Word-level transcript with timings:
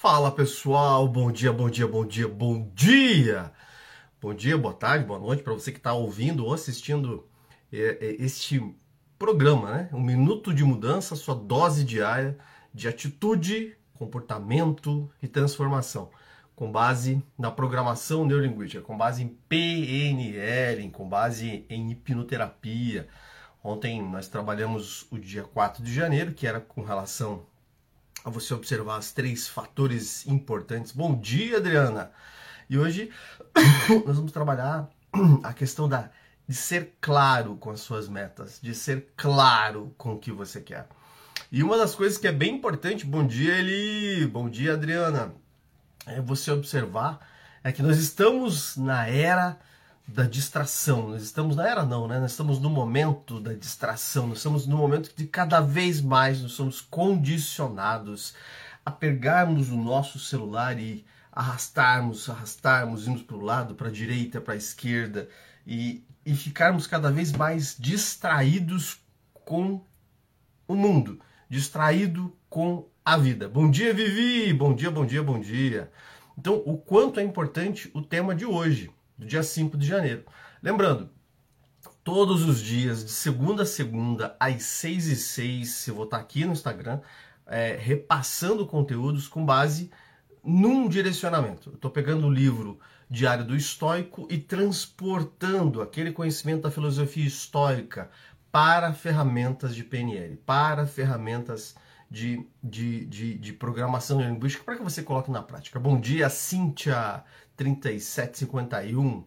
Fala 0.00 0.32
pessoal, 0.32 1.06
bom 1.06 1.30
dia, 1.30 1.52
bom 1.52 1.68
dia, 1.68 1.86
bom 1.86 2.06
dia, 2.06 2.26
bom 2.26 2.70
dia! 2.74 3.52
Bom 4.18 4.32
dia, 4.32 4.56
boa 4.56 4.72
tarde, 4.72 5.04
boa 5.04 5.18
noite 5.18 5.42
para 5.42 5.52
você 5.52 5.70
que 5.70 5.76
está 5.76 5.92
ouvindo 5.92 6.46
ou 6.46 6.54
assistindo 6.54 7.28
é, 7.70 7.98
é, 8.00 8.16
este 8.18 8.64
programa, 9.18 9.70
né? 9.70 9.90
Um 9.92 10.00
minuto 10.00 10.54
de 10.54 10.64
mudança, 10.64 11.14
sua 11.14 11.34
dose 11.34 11.84
diária 11.84 12.38
de 12.72 12.88
atitude, 12.88 13.76
comportamento 13.92 15.06
e 15.22 15.28
transformação, 15.28 16.10
com 16.56 16.72
base 16.72 17.22
na 17.38 17.50
programação 17.50 18.24
neurolinguística, 18.24 18.82
com 18.82 18.96
base 18.96 19.22
em 19.22 19.28
PNL, 19.28 20.88
com 20.92 21.06
base 21.06 21.66
em 21.68 21.90
hipnoterapia. 21.90 23.06
Ontem 23.62 24.02
nós 24.02 24.28
trabalhamos 24.28 25.06
o 25.10 25.18
dia 25.18 25.42
4 25.42 25.84
de 25.84 25.92
janeiro, 25.92 26.32
que 26.32 26.46
era 26.46 26.58
com 26.58 26.80
relação 26.80 27.49
a 28.24 28.30
você 28.30 28.52
observar 28.54 28.98
os 28.98 29.12
três 29.12 29.48
fatores 29.48 30.26
importantes. 30.26 30.92
Bom 30.92 31.18
dia, 31.18 31.56
Adriana! 31.56 32.10
E 32.68 32.78
hoje 32.78 33.10
nós 34.06 34.16
vamos 34.16 34.32
trabalhar 34.32 34.88
a 35.42 35.52
questão 35.52 35.88
da, 35.88 36.10
de 36.46 36.54
ser 36.54 36.96
claro 37.00 37.56
com 37.56 37.70
as 37.70 37.80
suas 37.80 38.08
metas, 38.08 38.58
de 38.62 38.74
ser 38.74 39.08
claro 39.16 39.94
com 39.96 40.14
o 40.14 40.18
que 40.18 40.30
você 40.30 40.60
quer. 40.60 40.86
E 41.50 41.62
uma 41.62 41.76
das 41.76 41.94
coisas 41.94 42.18
que 42.18 42.28
é 42.28 42.32
bem 42.32 42.56
importante, 42.56 43.04
bom 43.04 43.26
dia, 43.26 43.58
Eli, 43.58 44.26
bom 44.26 44.48
dia, 44.48 44.74
Adriana, 44.74 45.34
é 46.06 46.20
você 46.20 46.50
observar 46.50 47.20
é 47.62 47.72
que 47.72 47.82
nós 47.82 47.98
estamos 47.98 48.76
na 48.76 49.06
era 49.06 49.58
da 50.12 50.24
distração. 50.24 51.10
Nós 51.10 51.22
estamos 51.22 51.56
na 51.56 51.68
era 51.68 51.84
não, 51.84 52.08
né? 52.08 52.18
Nós 52.18 52.32
estamos 52.32 52.58
no 52.58 52.68
momento 52.68 53.40
da 53.40 53.52
distração. 53.52 54.26
Nós 54.26 54.38
estamos 54.38 54.66
no 54.66 54.76
momento 54.76 55.14
de 55.16 55.26
cada 55.26 55.60
vez 55.60 56.00
mais 56.00 56.42
nós 56.42 56.52
somos 56.52 56.80
condicionados 56.80 58.34
a 58.84 58.90
pegarmos 58.90 59.70
o 59.70 59.76
nosso 59.76 60.18
celular 60.18 60.78
e 60.78 61.04
arrastarmos, 61.30 62.28
arrastarmos, 62.28 63.06
irmos 63.06 63.22
para 63.22 63.36
o 63.36 63.40
lado, 63.40 63.74
para 63.74 63.88
a 63.88 63.92
direita, 63.92 64.40
para 64.40 64.54
a 64.54 64.56
esquerda 64.56 65.28
e, 65.66 66.04
e 66.26 66.34
ficarmos 66.34 66.86
cada 66.86 67.10
vez 67.10 67.32
mais 67.32 67.76
distraídos 67.78 68.98
com 69.44 69.84
o 70.66 70.74
mundo, 70.74 71.20
distraído 71.48 72.36
com 72.48 72.88
a 73.04 73.16
vida. 73.16 73.48
Bom 73.48 73.70
dia, 73.70 73.94
Vivi! 73.94 74.52
Bom 74.52 74.74
dia, 74.74 74.90
bom 74.90 75.06
dia, 75.06 75.22
bom 75.22 75.38
dia. 75.38 75.90
Então, 76.36 76.62
o 76.66 76.76
quanto 76.76 77.20
é 77.20 77.22
importante 77.22 77.90
o 77.94 78.02
tema 78.02 78.34
de 78.34 78.44
hoje 78.44 78.90
do 79.20 79.26
dia 79.26 79.42
5 79.42 79.76
de 79.76 79.86
janeiro. 79.86 80.24
Lembrando, 80.62 81.10
todos 82.02 82.42
os 82.42 82.60
dias, 82.60 83.04
de 83.04 83.10
segunda 83.10 83.64
a 83.64 83.66
segunda, 83.66 84.34
às 84.40 84.62
6 84.62 85.06
e 85.08 85.16
6, 85.16 85.88
eu 85.88 85.94
vou 85.94 86.04
estar 86.04 86.16
aqui 86.16 86.44
no 86.44 86.52
Instagram, 86.52 87.00
é, 87.46 87.76
repassando 87.76 88.66
conteúdos 88.66 89.28
com 89.28 89.44
base 89.44 89.90
num 90.42 90.88
direcionamento. 90.88 91.70
Estou 91.74 91.90
pegando 91.90 92.26
o 92.26 92.32
livro 92.32 92.80
Diário 93.10 93.44
do 93.44 93.54
Estoico 93.54 94.26
e 94.30 94.38
transportando 94.38 95.82
aquele 95.82 96.12
conhecimento 96.12 96.62
da 96.62 96.70
filosofia 96.70 97.26
estoica 97.26 98.10
para 98.50 98.92
ferramentas 98.94 99.74
de 99.74 99.84
PNL, 99.84 100.36
para 100.46 100.86
ferramentas 100.86 101.76
de, 102.10 102.44
de, 102.62 103.04
de, 103.04 103.38
de 103.38 103.52
programação 103.52 104.20
linguística, 104.20 104.64
para 104.64 104.76
que 104.76 104.82
você 104.82 105.02
coloque 105.02 105.30
na 105.30 105.42
prática. 105.42 105.78
Bom 105.78 106.00
dia, 106.00 106.30
Cíntia! 106.30 107.22
3751. 107.60 109.22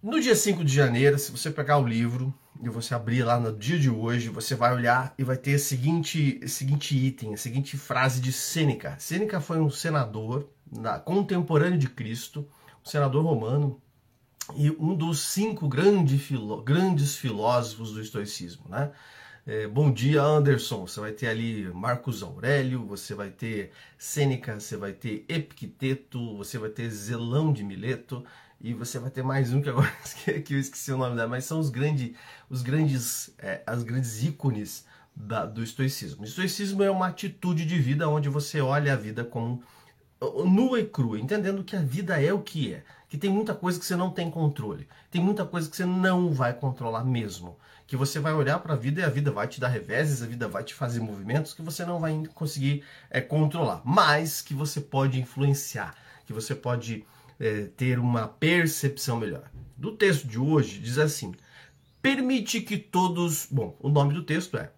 No 0.00 0.20
dia 0.20 0.36
5 0.36 0.64
de 0.64 0.72
janeiro, 0.72 1.18
se 1.18 1.32
você 1.32 1.50
pegar 1.50 1.76
o 1.78 1.86
livro 1.86 2.32
e 2.62 2.68
você 2.68 2.94
abrir 2.94 3.24
lá 3.24 3.40
no 3.40 3.52
dia 3.52 3.76
de 3.76 3.90
hoje, 3.90 4.28
você 4.28 4.54
vai 4.54 4.72
olhar 4.72 5.12
e 5.18 5.24
vai 5.24 5.36
ter 5.36 5.56
o 5.56 5.58
seguinte, 5.58 6.40
seguinte 6.48 6.96
item, 6.96 7.34
a 7.34 7.36
seguinte 7.36 7.76
frase 7.76 8.20
de 8.20 8.32
Sêneca. 8.32 8.94
Sêneca 9.00 9.40
foi 9.40 9.58
um 9.58 9.68
senador 9.68 10.48
na, 10.70 11.00
contemporâneo 11.00 11.78
de 11.80 11.88
Cristo, 11.88 12.48
um 12.80 12.88
senador 12.88 13.24
romano 13.24 13.82
e 14.54 14.70
um 14.70 14.94
dos 14.94 15.18
cinco 15.18 15.66
grande 15.66 16.16
grandes 16.64 17.16
filósofos 17.16 17.92
do 17.92 18.00
estoicismo, 18.00 18.66
né? 18.68 18.92
É, 19.50 19.66
bom 19.66 19.90
dia, 19.90 20.22
Anderson. 20.22 20.86
Você 20.86 21.00
vai 21.00 21.10
ter 21.10 21.26
ali 21.26 21.72
Marcos 21.72 22.22
Aurélio, 22.22 22.84
você 22.84 23.14
vai 23.14 23.30
ter 23.30 23.72
Sêneca, 23.96 24.60
você 24.60 24.76
vai 24.76 24.92
ter 24.92 25.24
Epicteto, 25.26 26.36
você 26.36 26.58
vai 26.58 26.68
ter 26.68 26.90
Zelão 26.90 27.50
de 27.50 27.64
Mileto 27.64 28.22
e 28.60 28.74
você 28.74 28.98
vai 28.98 29.10
ter 29.10 29.22
mais 29.22 29.50
um 29.50 29.62
que 29.62 29.70
agora 29.70 29.90
que 30.44 30.52
eu 30.52 30.58
esqueci 30.58 30.92
o 30.92 30.98
nome 30.98 31.16
dela, 31.16 31.30
mas 31.30 31.46
são 31.46 31.58
os, 31.58 31.70
grande, 31.70 32.14
os 32.50 32.60
grandes, 32.60 33.34
é, 33.38 33.62
as 33.66 33.82
grandes 33.82 34.22
ícones 34.22 34.84
da, 35.16 35.46
do 35.46 35.62
estoicismo. 35.62 36.20
O 36.20 36.26
estoicismo 36.26 36.82
é 36.82 36.90
uma 36.90 37.06
atitude 37.06 37.64
de 37.64 37.78
vida 37.78 38.06
onde 38.06 38.28
você 38.28 38.60
olha 38.60 38.92
a 38.92 38.96
vida 38.96 39.24
como 39.24 39.62
nua 40.44 40.78
e 40.80 40.86
crua, 40.86 41.18
entendendo 41.18 41.64
que 41.64 41.74
a 41.74 41.80
vida 41.80 42.22
é 42.22 42.34
o 42.34 42.42
que 42.42 42.74
é, 42.74 42.84
que 43.08 43.16
tem 43.16 43.30
muita 43.30 43.54
coisa 43.54 43.80
que 43.80 43.86
você 43.86 43.96
não 43.96 44.10
tem 44.10 44.30
controle, 44.30 44.86
tem 45.10 45.22
muita 45.22 45.46
coisa 45.46 45.70
que 45.70 45.76
você 45.76 45.86
não 45.86 46.30
vai 46.34 46.52
controlar 46.52 47.02
mesmo 47.02 47.56
que 47.88 47.96
você 47.96 48.20
vai 48.20 48.34
olhar 48.34 48.58
para 48.58 48.74
a 48.74 48.76
vida 48.76 49.00
e 49.00 49.04
a 49.04 49.08
vida 49.08 49.32
vai 49.32 49.48
te 49.48 49.58
dar 49.58 49.68
reveses, 49.68 50.22
a 50.22 50.26
vida 50.26 50.46
vai 50.46 50.62
te 50.62 50.74
fazer 50.74 51.00
movimentos 51.00 51.54
que 51.54 51.62
você 51.62 51.86
não 51.86 51.98
vai 51.98 52.22
conseguir 52.34 52.84
é, 53.08 53.18
controlar, 53.18 53.80
mas 53.82 54.42
que 54.42 54.52
você 54.52 54.78
pode 54.78 55.18
influenciar, 55.18 55.94
que 56.26 56.32
você 56.34 56.54
pode 56.54 57.06
é, 57.40 57.62
ter 57.78 57.98
uma 57.98 58.28
percepção 58.28 59.16
melhor. 59.16 59.50
Do 59.74 59.96
texto 59.96 60.28
de 60.28 60.38
hoje 60.38 60.78
diz 60.78 60.98
assim: 60.98 61.34
permite 62.02 62.60
que 62.60 62.76
todos. 62.76 63.48
Bom, 63.50 63.74
o 63.80 63.88
nome 63.88 64.12
do 64.12 64.22
texto 64.22 64.58
é 64.58 64.70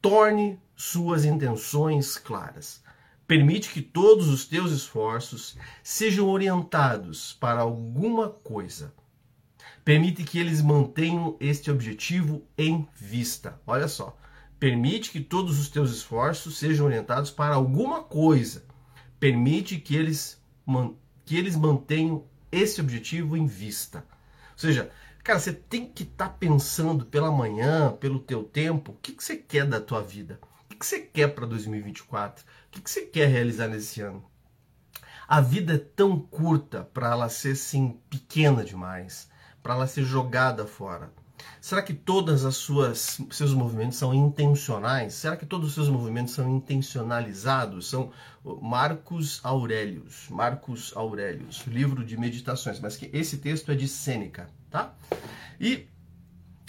Torne 0.00 0.58
suas 0.74 1.26
intenções 1.26 2.16
claras. 2.16 2.82
Permite 3.26 3.68
que 3.68 3.82
todos 3.82 4.26
os 4.28 4.46
teus 4.46 4.72
esforços 4.72 5.54
sejam 5.82 6.26
orientados 6.26 7.34
para 7.34 7.60
alguma 7.60 8.30
coisa 8.30 8.94
Permite 9.88 10.22
que 10.22 10.38
eles 10.38 10.60
mantenham 10.60 11.34
este 11.40 11.70
objetivo 11.70 12.46
em 12.58 12.86
vista. 12.94 13.58
Olha 13.66 13.88
só. 13.88 14.14
Permite 14.60 15.10
que 15.10 15.18
todos 15.18 15.58
os 15.58 15.70
teus 15.70 15.90
esforços 15.90 16.58
sejam 16.58 16.84
orientados 16.84 17.30
para 17.30 17.54
alguma 17.54 18.02
coisa. 18.02 18.66
Permite 19.18 19.78
que 19.78 19.96
eles, 19.96 20.38
que 21.24 21.38
eles 21.38 21.56
mantenham 21.56 22.26
esse 22.52 22.82
objetivo 22.82 23.34
em 23.34 23.46
vista. 23.46 24.04
Ou 24.52 24.58
seja, 24.58 24.90
cara, 25.24 25.38
você 25.38 25.54
tem 25.54 25.86
que 25.86 26.02
estar 26.02 26.28
tá 26.28 26.34
pensando 26.38 27.06
pela 27.06 27.32
manhã, 27.32 27.90
pelo 27.90 28.18
teu 28.18 28.44
tempo, 28.44 28.92
o 28.92 28.96
que, 28.96 29.12
que 29.12 29.24
você 29.24 29.38
quer 29.38 29.64
da 29.64 29.80
tua 29.80 30.02
vida? 30.02 30.38
O 30.66 30.68
que, 30.68 30.76
que 30.76 30.84
você 30.84 31.00
quer 31.00 31.28
para 31.28 31.46
2024? 31.46 32.44
O 32.44 32.46
que, 32.72 32.82
que 32.82 32.90
você 32.90 33.06
quer 33.06 33.28
realizar 33.30 33.68
nesse 33.68 34.02
ano? 34.02 34.22
A 35.26 35.40
vida 35.40 35.76
é 35.76 35.78
tão 35.78 36.20
curta 36.20 36.84
para 36.84 37.12
ela 37.12 37.30
ser 37.30 37.52
assim 37.52 37.98
pequena 38.10 38.62
demais 38.62 39.30
para 39.68 39.74
ela 39.74 39.86
ser 39.86 40.02
jogada 40.02 40.64
fora? 40.64 41.12
Será 41.60 41.82
que 41.82 41.92
todas 41.92 42.46
as 42.46 42.56
suas 42.56 43.20
seus 43.30 43.52
movimentos 43.52 43.98
são 43.98 44.14
intencionais? 44.14 45.12
Será 45.12 45.36
que 45.36 45.44
todos 45.44 45.68
os 45.68 45.74
seus 45.74 45.90
movimentos 45.90 46.32
são 46.32 46.48
intencionalizados? 46.48 47.90
São 47.90 48.10
Marcos 48.62 49.40
Aurelius, 49.44 50.26
Marcos 50.30 50.96
Aurelius, 50.96 51.66
livro 51.66 52.02
de 52.02 52.16
meditações, 52.16 52.80
mas 52.80 52.96
que 52.96 53.10
esse 53.12 53.36
texto 53.36 53.70
é 53.70 53.74
de 53.74 53.86
Sêneca, 53.86 54.48
tá? 54.70 54.94
E 55.60 55.86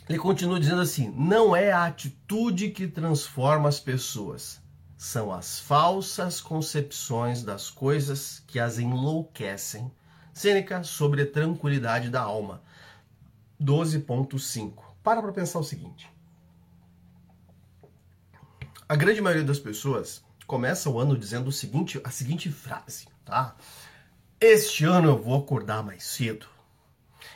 ele 0.09 0.19
continua 0.19 0.59
dizendo 0.59 0.81
assim: 0.81 1.09
não 1.15 1.55
é 1.55 1.71
a 1.71 1.85
atitude 1.85 2.71
que 2.71 2.85
transforma 2.85 3.69
as 3.69 3.79
pessoas, 3.79 4.61
são 4.97 5.31
as 5.31 5.57
falsas 5.57 6.41
concepções 6.41 7.43
das 7.43 7.69
coisas 7.69 8.43
que 8.45 8.59
as 8.59 8.77
enlouquecem. 8.77 9.89
Sêneca 10.33 10.83
sobre 10.83 11.21
a 11.21 11.31
tranquilidade 11.31 12.09
da 12.09 12.21
alma. 12.21 12.61
12.5. 13.61 14.83
Para 15.03 15.21
para 15.21 15.31
pensar 15.31 15.59
o 15.59 15.63
seguinte. 15.63 16.11
A 18.87 18.95
grande 18.95 19.21
maioria 19.21 19.45
das 19.45 19.59
pessoas 19.59 20.23
começa 20.47 20.89
o 20.89 20.99
ano 20.99 21.17
dizendo 21.17 21.49
o 21.49 21.51
seguinte, 21.51 22.01
a 22.03 22.09
seguinte 22.09 22.51
frase, 22.51 23.07
tá? 23.23 23.55
Este 24.41 24.85
ano 24.85 25.09
eu 25.09 25.21
vou 25.21 25.37
acordar 25.37 25.83
mais 25.83 26.03
cedo. 26.03 26.47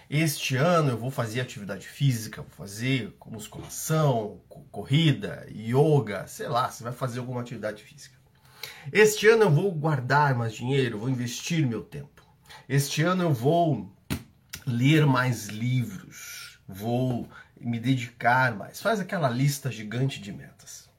Este 0.10 0.56
ano 0.56 0.92
eu 0.92 0.98
vou 0.98 1.12
fazer 1.12 1.42
atividade 1.42 1.88
física, 1.88 2.42
vou 2.42 2.52
fazer 2.52 3.16
musculação, 3.26 4.42
corrida, 4.72 5.46
yoga, 5.50 6.26
sei 6.28 6.48
lá, 6.48 6.70
você 6.70 6.84
vai 6.84 6.94
fazer 6.94 7.20
alguma 7.20 7.42
atividade 7.42 7.84
física. 7.84 8.18
Este 8.92 9.28
ano 9.28 9.44
eu 9.44 9.52
vou 9.52 9.72
guardar 9.72 10.36
mais 10.36 10.54
dinheiro, 10.54 10.98
vou 10.98 11.10
investir 11.10 11.68
meu 11.68 11.84
tempo. 11.84 12.24
Este 12.68 13.02
ano 13.04 13.24
eu 13.24 13.34
vou 13.34 13.92
ler 14.66 15.06
mais 15.06 15.48
livros, 15.48 16.60
vou 16.68 17.30
me 17.60 17.80
dedicar 17.80 18.56
mais. 18.56 18.82
Faz 18.82 19.00
aquela 19.00 19.30
lista 19.30 19.72
gigante 19.72 20.20
de 20.20 20.32
metas. 20.32 20.90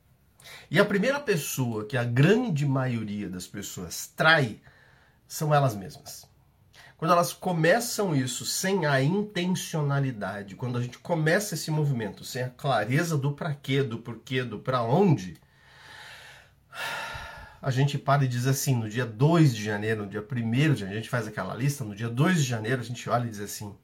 E 0.70 0.78
a 0.78 0.84
primeira 0.84 1.20
pessoa 1.20 1.84
que 1.84 1.96
a 1.96 2.04
grande 2.04 2.66
maioria 2.66 3.28
das 3.28 3.46
pessoas 3.46 4.06
trai 4.16 4.60
são 5.26 5.54
elas 5.54 5.74
mesmas. 5.74 6.26
Quando 6.96 7.12
elas 7.12 7.32
começam 7.32 8.14
isso 8.14 8.46
sem 8.46 8.86
a 8.86 9.02
intencionalidade, 9.02 10.54
quando 10.54 10.78
a 10.78 10.82
gente 10.82 10.98
começa 10.98 11.54
esse 11.54 11.70
movimento 11.70 12.24
sem 12.24 12.42
a 12.42 12.50
clareza 12.50 13.18
do 13.18 13.32
para 13.32 13.54
quê, 13.54 13.82
do 13.82 13.98
porquê, 13.98 14.42
do 14.42 14.58
para 14.58 14.82
onde, 14.82 15.38
a 17.64 17.70
gente 17.70 17.96
para 17.96 18.26
e 18.26 18.28
diz 18.28 18.46
assim, 18.46 18.76
no 18.76 18.90
dia 18.90 19.06
2 19.06 19.56
de 19.56 19.64
janeiro, 19.64 20.02
no 20.02 20.10
dia 20.10 20.20
1 20.20 20.24
de 20.34 20.80
janeiro, 20.80 20.90
a 20.90 20.96
gente 20.96 21.08
faz 21.08 21.26
aquela 21.26 21.54
lista, 21.54 21.82
no 21.82 21.94
dia 21.94 22.10
2 22.10 22.36
de 22.36 22.42
janeiro 22.42 22.82
a 22.82 22.84
gente 22.84 23.08
olha 23.08 23.24
e 23.24 23.30
diz 23.30 23.40
assim, 23.40 23.74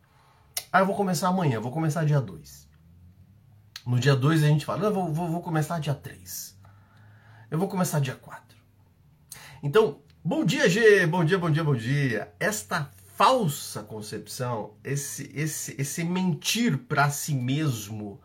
ah, 0.70 0.80
eu 0.80 0.86
vou 0.86 0.94
começar 0.94 1.28
amanhã, 1.28 1.58
vou 1.60 1.72
começar 1.72 2.04
dia 2.04 2.20
2. 2.20 2.68
No 3.86 3.98
dia 3.98 4.14
2 4.14 4.44
a 4.44 4.48
gente 4.48 4.66
fala, 4.66 4.84
eu 4.84 4.92
vou, 4.92 5.10
vou, 5.10 5.28
vou 5.30 5.40
começar 5.40 5.78
dia 5.78 5.94
3. 5.94 6.58
Eu 7.50 7.58
vou 7.58 7.68
começar 7.68 8.00
dia 8.00 8.14
4. 8.14 8.54
Então, 9.62 10.02
bom 10.22 10.44
dia, 10.44 10.68
G, 10.68 11.06
bom 11.06 11.24
dia, 11.24 11.38
bom 11.38 11.50
dia, 11.50 11.64
bom 11.64 11.74
dia. 11.74 12.34
Esta 12.38 12.90
falsa 13.16 13.82
concepção, 13.82 14.74
esse, 14.84 15.32
esse, 15.34 15.74
esse 15.80 16.04
mentir 16.04 16.76
para 16.76 17.08
si 17.08 17.34
mesmo 17.34 18.20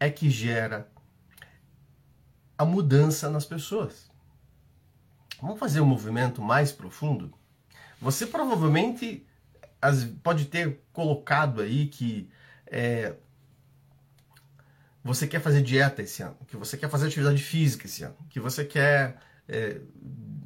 é 0.00 0.10
que 0.10 0.28
gera 0.28 0.90
a 2.58 2.64
mudança 2.64 3.30
nas 3.30 3.44
pessoas. 3.44 4.12
Vamos 5.40 5.58
fazer 5.58 5.80
um 5.80 5.86
movimento 5.86 6.40
mais 6.40 6.72
profundo? 6.72 7.32
Você 8.00 8.26
provavelmente 8.26 9.26
pode 10.22 10.46
ter 10.46 10.80
colocado 10.92 11.60
aí 11.60 11.86
que 11.86 12.28
é, 12.66 13.14
você 15.02 15.26
quer 15.26 15.40
fazer 15.40 15.62
dieta 15.62 16.02
esse 16.02 16.22
ano, 16.22 16.36
que 16.46 16.56
você 16.56 16.76
quer 16.76 16.88
fazer 16.88 17.06
atividade 17.06 17.42
física 17.42 17.86
esse 17.86 18.02
ano, 18.02 18.16
que 18.30 18.40
você 18.40 18.64
quer 18.64 19.18
é, 19.48 19.80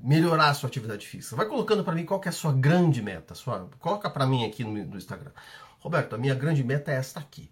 melhorar 0.02 0.50
a 0.50 0.54
sua 0.54 0.68
atividade 0.68 1.06
física. 1.06 1.36
Vai 1.36 1.46
colocando 1.46 1.84
para 1.84 1.94
mim 1.94 2.04
qual 2.04 2.20
é 2.24 2.28
a 2.28 2.32
sua 2.32 2.52
grande 2.52 3.00
meta. 3.00 3.34
Sua, 3.34 3.68
coloca 3.78 4.10
para 4.10 4.26
mim 4.26 4.44
aqui 4.44 4.64
no, 4.64 4.72
no 4.72 4.96
Instagram. 4.96 5.30
Roberto, 5.78 6.14
a 6.14 6.18
minha 6.18 6.34
grande 6.34 6.64
meta 6.64 6.90
é 6.90 6.96
esta 6.96 7.20
aqui. 7.20 7.50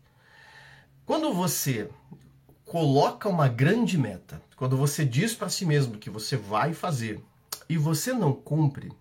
Quando 1.04 1.32
você 1.32 1.88
coloca 2.76 3.26
uma 3.26 3.48
grande 3.48 3.96
meta, 3.96 4.42
quando 4.54 4.76
você 4.76 5.02
diz 5.02 5.34
para 5.34 5.48
si 5.48 5.64
mesmo 5.64 5.96
que 5.96 6.10
você 6.10 6.36
vai 6.36 6.74
fazer 6.74 7.24
e 7.70 7.78
você 7.78 8.12
não 8.12 8.34
cumpre, 8.34 8.92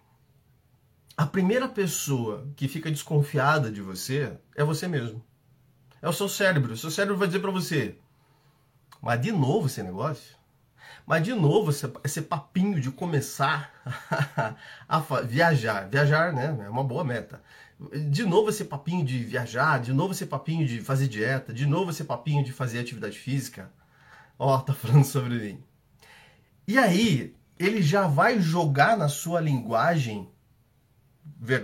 a 1.18 1.26
primeira 1.26 1.68
pessoa 1.68 2.48
que 2.56 2.70
fica 2.70 2.90
desconfiada 2.90 3.70
de 3.70 3.82
você 3.82 4.40
é 4.56 4.64
você 4.64 4.88
mesmo. 4.88 5.22
É 6.02 6.08
o 6.08 6.14
seu 6.14 6.30
cérebro. 6.30 6.72
O 6.72 6.78
seu 6.78 6.90
cérebro 6.90 7.18
vai 7.18 7.28
dizer 7.28 7.42
para 7.42 7.52
você: 7.52 7.98
Mas 9.02 9.20
de 9.20 9.34
novo 9.34 9.68
esse 9.68 9.84
negócio? 9.84 10.38
Mas 11.06 11.24
de 11.24 11.34
novo 11.34 11.72
esse, 12.04 12.22
papinho 12.22 12.82
de 12.82 12.92
começar 12.92 13.72
a 14.90 15.00
viajar. 15.22 15.88
Viajar, 15.88 16.34
né? 16.34 16.58
É 16.66 16.70
uma 16.70 16.84
boa 16.84 17.04
meta. 17.04 17.42
De 18.10 18.26
novo 18.26 18.50
esse 18.50 18.66
papinho 18.66 19.06
de 19.06 19.24
viajar, 19.24 19.80
de 19.80 19.94
novo 19.94 20.14
esse 20.14 20.26
papinho 20.26 20.66
de 20.66 20.82
fazer 20.82 21.08
dieta, 21.08 21.54
de 21.54 21.66
novo 21.66 21.92
esse 21.92 22.04
papinho 22.04 22.44
de 22.44 22.52
fazer 22.52 22.80
atividade 22.80 23.20
física. 23.20 23.72
Ó, 24.40 24.58
tá 24.60 24.74
falando 24.74 25.06
sobre 25.06 25.36
mim. 25.36 25.64
E 26.68 26.78
aí, 26.78 27.36
ele 27.60 27.82
já 27.82 28.08
vai 28.08 28.40
jogar 28.40 28.98
na 28.98 29.08
sua 29.08 29.40
linguagem 29.40 30.30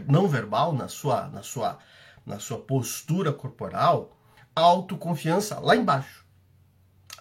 não 0.08 0.28
verbal, 0.28 0.74
na 0.74 0.88
sua, 0.88 1.28
na 1.30 1.42
sua, 1.42 1.80
na 2.26 2.40
sua 2.40 2.60
postura 2.60 3.34
corporal, 3.34 4.18
autoconfiança 4.56 5.60
lá 5.60 5.76
embaixo. 5.76 6.26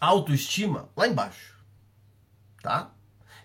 Autoestima 0.01 0.89
lá 0.97 1.07
embaixo. 1.07 1.60
Tá? 2.63 2.91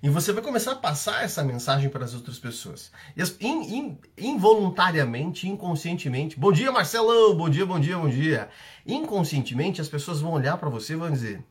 E 0.03 0.09
você 0.09 0.31
vai 0.31 0.43
começar 0.43 0.73
a 0.73 0.75
passar 0.75 1.23
essa 1.23 1.43
mensagem 1.43 1.89
para 1.89 2.05
as 2.05 2.13
outras 2.13 2.37
pessoas. 2.37 2.91
In, 3.39 3.61
in, 3.75 3.99
involuntariamente, 4.17 5.47
inconscientemente. 5.47 6.39
Bom 6.39 6.51
dia, 6.51 6.71
Marcelão! 6.71 7.35
Bom 7.35 7.49
dia, 7.49 7.65
bom 7.65 7.79
dia, 7.79 7.97
bom 7.97 8.09
dia. 8.09 8.49
Inconscientemente, 8.85 9.81
as 9.81 9.89
pessoas 9.89 10.21
vão 10.21 10.33
olhar 10.33 10.57
para 10.57 10.69
você 10.69 10.93
e 10.93 10.97
vão 10.97 11.09
dizer: 11.09 11.43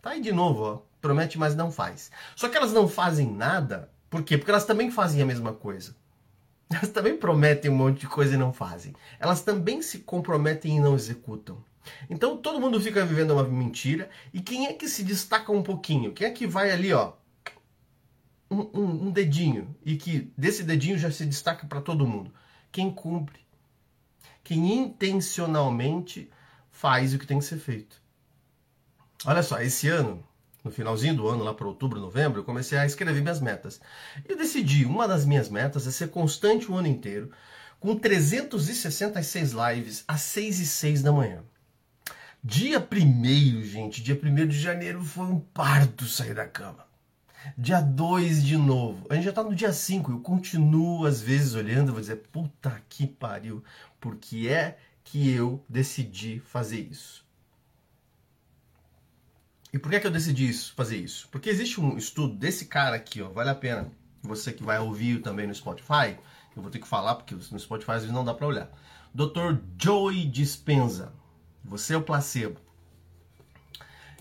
tá 0.00 0.10
aí 0.10 0.20
de 0.20 0.32
novo, 0.32 0.62
ó. 0.62 0.82
Promete, 1.00 1.38
mas 1.38 1.54
não 1.54 1.70
faz. 1.70 2.10
Só 2.34 2.48
que 2.48 2.56
elas 2.56 2.72
não 2.72 2.88
fazem 2.88 3.30
nada. 3.30 3.90
Por 4.08 4.22
quê? 4.22 4.38
Porque 4.38 4.50
elas 4.50 4.64
também 4.64 4.90
fazem 4.90 5.20
a 5.20 5.26
mesma 5.26 5.52
coisa. 5.52 5.94
Elas 6.70 6.90
também 6.90 7.16
prometem 7.16 7.70
um 7.70 7.76
monte 7.76 8.00
de 8.00 8.06
coisa 8.06 8.34
e 8.34 8.38
não 8.38 8.52
fazem. 8.52 8.94
Elas 9.18 9.42
também 9.42 9.80
se 9.80 10.00
comprometem 10.00 10.76
e 10.76 10.80
não 10.80 10.94
executam. 10.94 11.62
Então 12.08 12.36
todo 12.36 12.60
mundo 12.60 12.80
fica 12.80 13.04
vivendo 13.04 13.32
uma 13.32 13.44
mentira. 13.44 14.08
E 14.32 14.40
quem 14.40 14.66
é 14.66 14.72
que 14.72 14.88
se 14.88 15.02
destaca 15.02 15.52
um 15.52 15.62
pouquinho? 15.62 16.12
Quem 16.12 16.26
é 16.26 16.30
que 16.30 16.46
vai 16.46 16.70
ali, 16.70 16.92
ó, 16.92 17.12
um, 18.50 18.60
um, 18.78 19.06
um 19.06 19.10
dedinho 19.10 19.74
e 19.84 19.96
que 19.96 20.32
desse 20.36 20.62
dedinho 20.62 20.98
já 20.98 21.10
se 21.10 21.24
destaca 21.24 21.66
para 21.66 21.80
todo 21.80 22.06
mundo? 22.06 22.32
Quem 22.70 22.90
cumpre, 22.90 23.40
quem 24.44 24.72
intencionalmente 24.72 26.30
faz 26.70 27.12
o 27.12 27.18
que 27.18 27.26
tem 27.26 27.38
que 27.38 27.44
ser 27.44 27.58
feito. 27.58 28.00
Olha 29.24 29.42
só, 29.42 29.60
esse 29.60 29.88
ano, 29.88 30.24
no 30.62 30.70
finalzinho 30.70 31.16
do 31.16 31.28
ano, 31.28 31.42
lá 31.42 31.52
para 31.52 31.66
outubro, 31.66 32.00
novembro, 32.00 32.40
eu 32.40 32.44
comecei 32.44 32.78
a 32.78 32.86
escrever 32.86 33.20
minhas 33.20 33.40
metas. 33.40 33.80
Eu 34.28 34.36
decidi, 34.36 34.84
uma 34.84 35.08
das 35.08 35.24
minhas 35.24 35.48
metas 35.48 35.86
é 35.86 35.90
ser 35.90 36.08
constante 36.08 36.70
o 36.70 36.76
ano 36.76 36.86
inteiro, 36.86 37.30
com 37.80 37.96
366 37.96 39.52
lives 39.52 40.04
às 40.06 40.20
6 40.22 40.60
e 40.60 40.66
6 40.66 41.02
da 41.02 41.12
manhã. 41.12 41.42
Dia 42.42 42.78
1 42.78 43.62
gente, 43.64 44.00
dia 44.00 44.14
1 44.14 44.46
de 44.46 44.60
janeiro 44.60 45.02
foi 45.04 45.26
um 45.26 45.40
parto 45.40 46.04
sair 46.06 46.34
da 46.34 46.46
cama. 46.46 46.86
Dia 47.56 47.80
2 47.80 48.44
de 48.44 48.56
novo. 48.56 49.06
A 49.10 49.14
gente 49.16 49.24
já 49.24 49.32
tá 49.32 49.42
no 49.42 49.54
dia 49.54 49.72
5. 49.72 50.12
Eu 50.12 50.20
continuo 50.20 51.04
às 51.04 51.20
vezes 51.20 51.54
olhando 51.54 51.88
e 51.88 51.92
vou 51.92 52.00
dizer, 52.00 52.16
puta 52.32 52.80
que 52.88 53.08
pariu, 53.08 53.62
porque 54.00 54.46
é 54.48 54.78
que 55.02 55.28
eu 55.28 55.64
decidi 55.68 56.38
fazer 56.38 56.80
isso. 56.80 57.26
E 59.72 59.78
por 59.78 59.90
que, 59.90 59.96
é 59.96 60.00
que 60.00 60.06
eu 60.06 60.10
decidi 60.10 60.48
isso, 60.48 60.72
fazer 60.74 60.96
isso? 60.96 61.28
Porque 61.32 61.50
existe 61.50 61.80
um 61.80 61.98
estudo 61.98 62.36
desse 62.36 62.66
cara 62.66 62.94
aqui, 62.94 63.20
ó, 63.20 63.28
vale 63.30 63.50
a 63.50 63.54
pena. 63.54 63.90
Você 64.22 64.52
que 64.52 64.62
vai 64.62 64.78
ouvir 64.78 65.22
também 65.22 65.46
no 65.46 65.54
Spotify, 65.54 66.16
eu 66.56 66.62
vou 66.62 66.70
ter 66.70 66.78
que 66.78 66.88
falar 66.88 67.16
porque 67.16 67.34
no 67.34 67.58
Spotify 67.58 67.92
às 67.92 68.02
vezes 68.02 68.14
não 68.14 68.24
dá 68.24 68.32
para 68.32 68.46
olhar. 68.46 68.70
Dr. 69.12 69.58
Joey 69.76 70.24
Dispenza. 70.24 71.12
Você 71.64 71.94
é 71.94 71.96
o 71.96 72.02
placebo. 72.02 72.60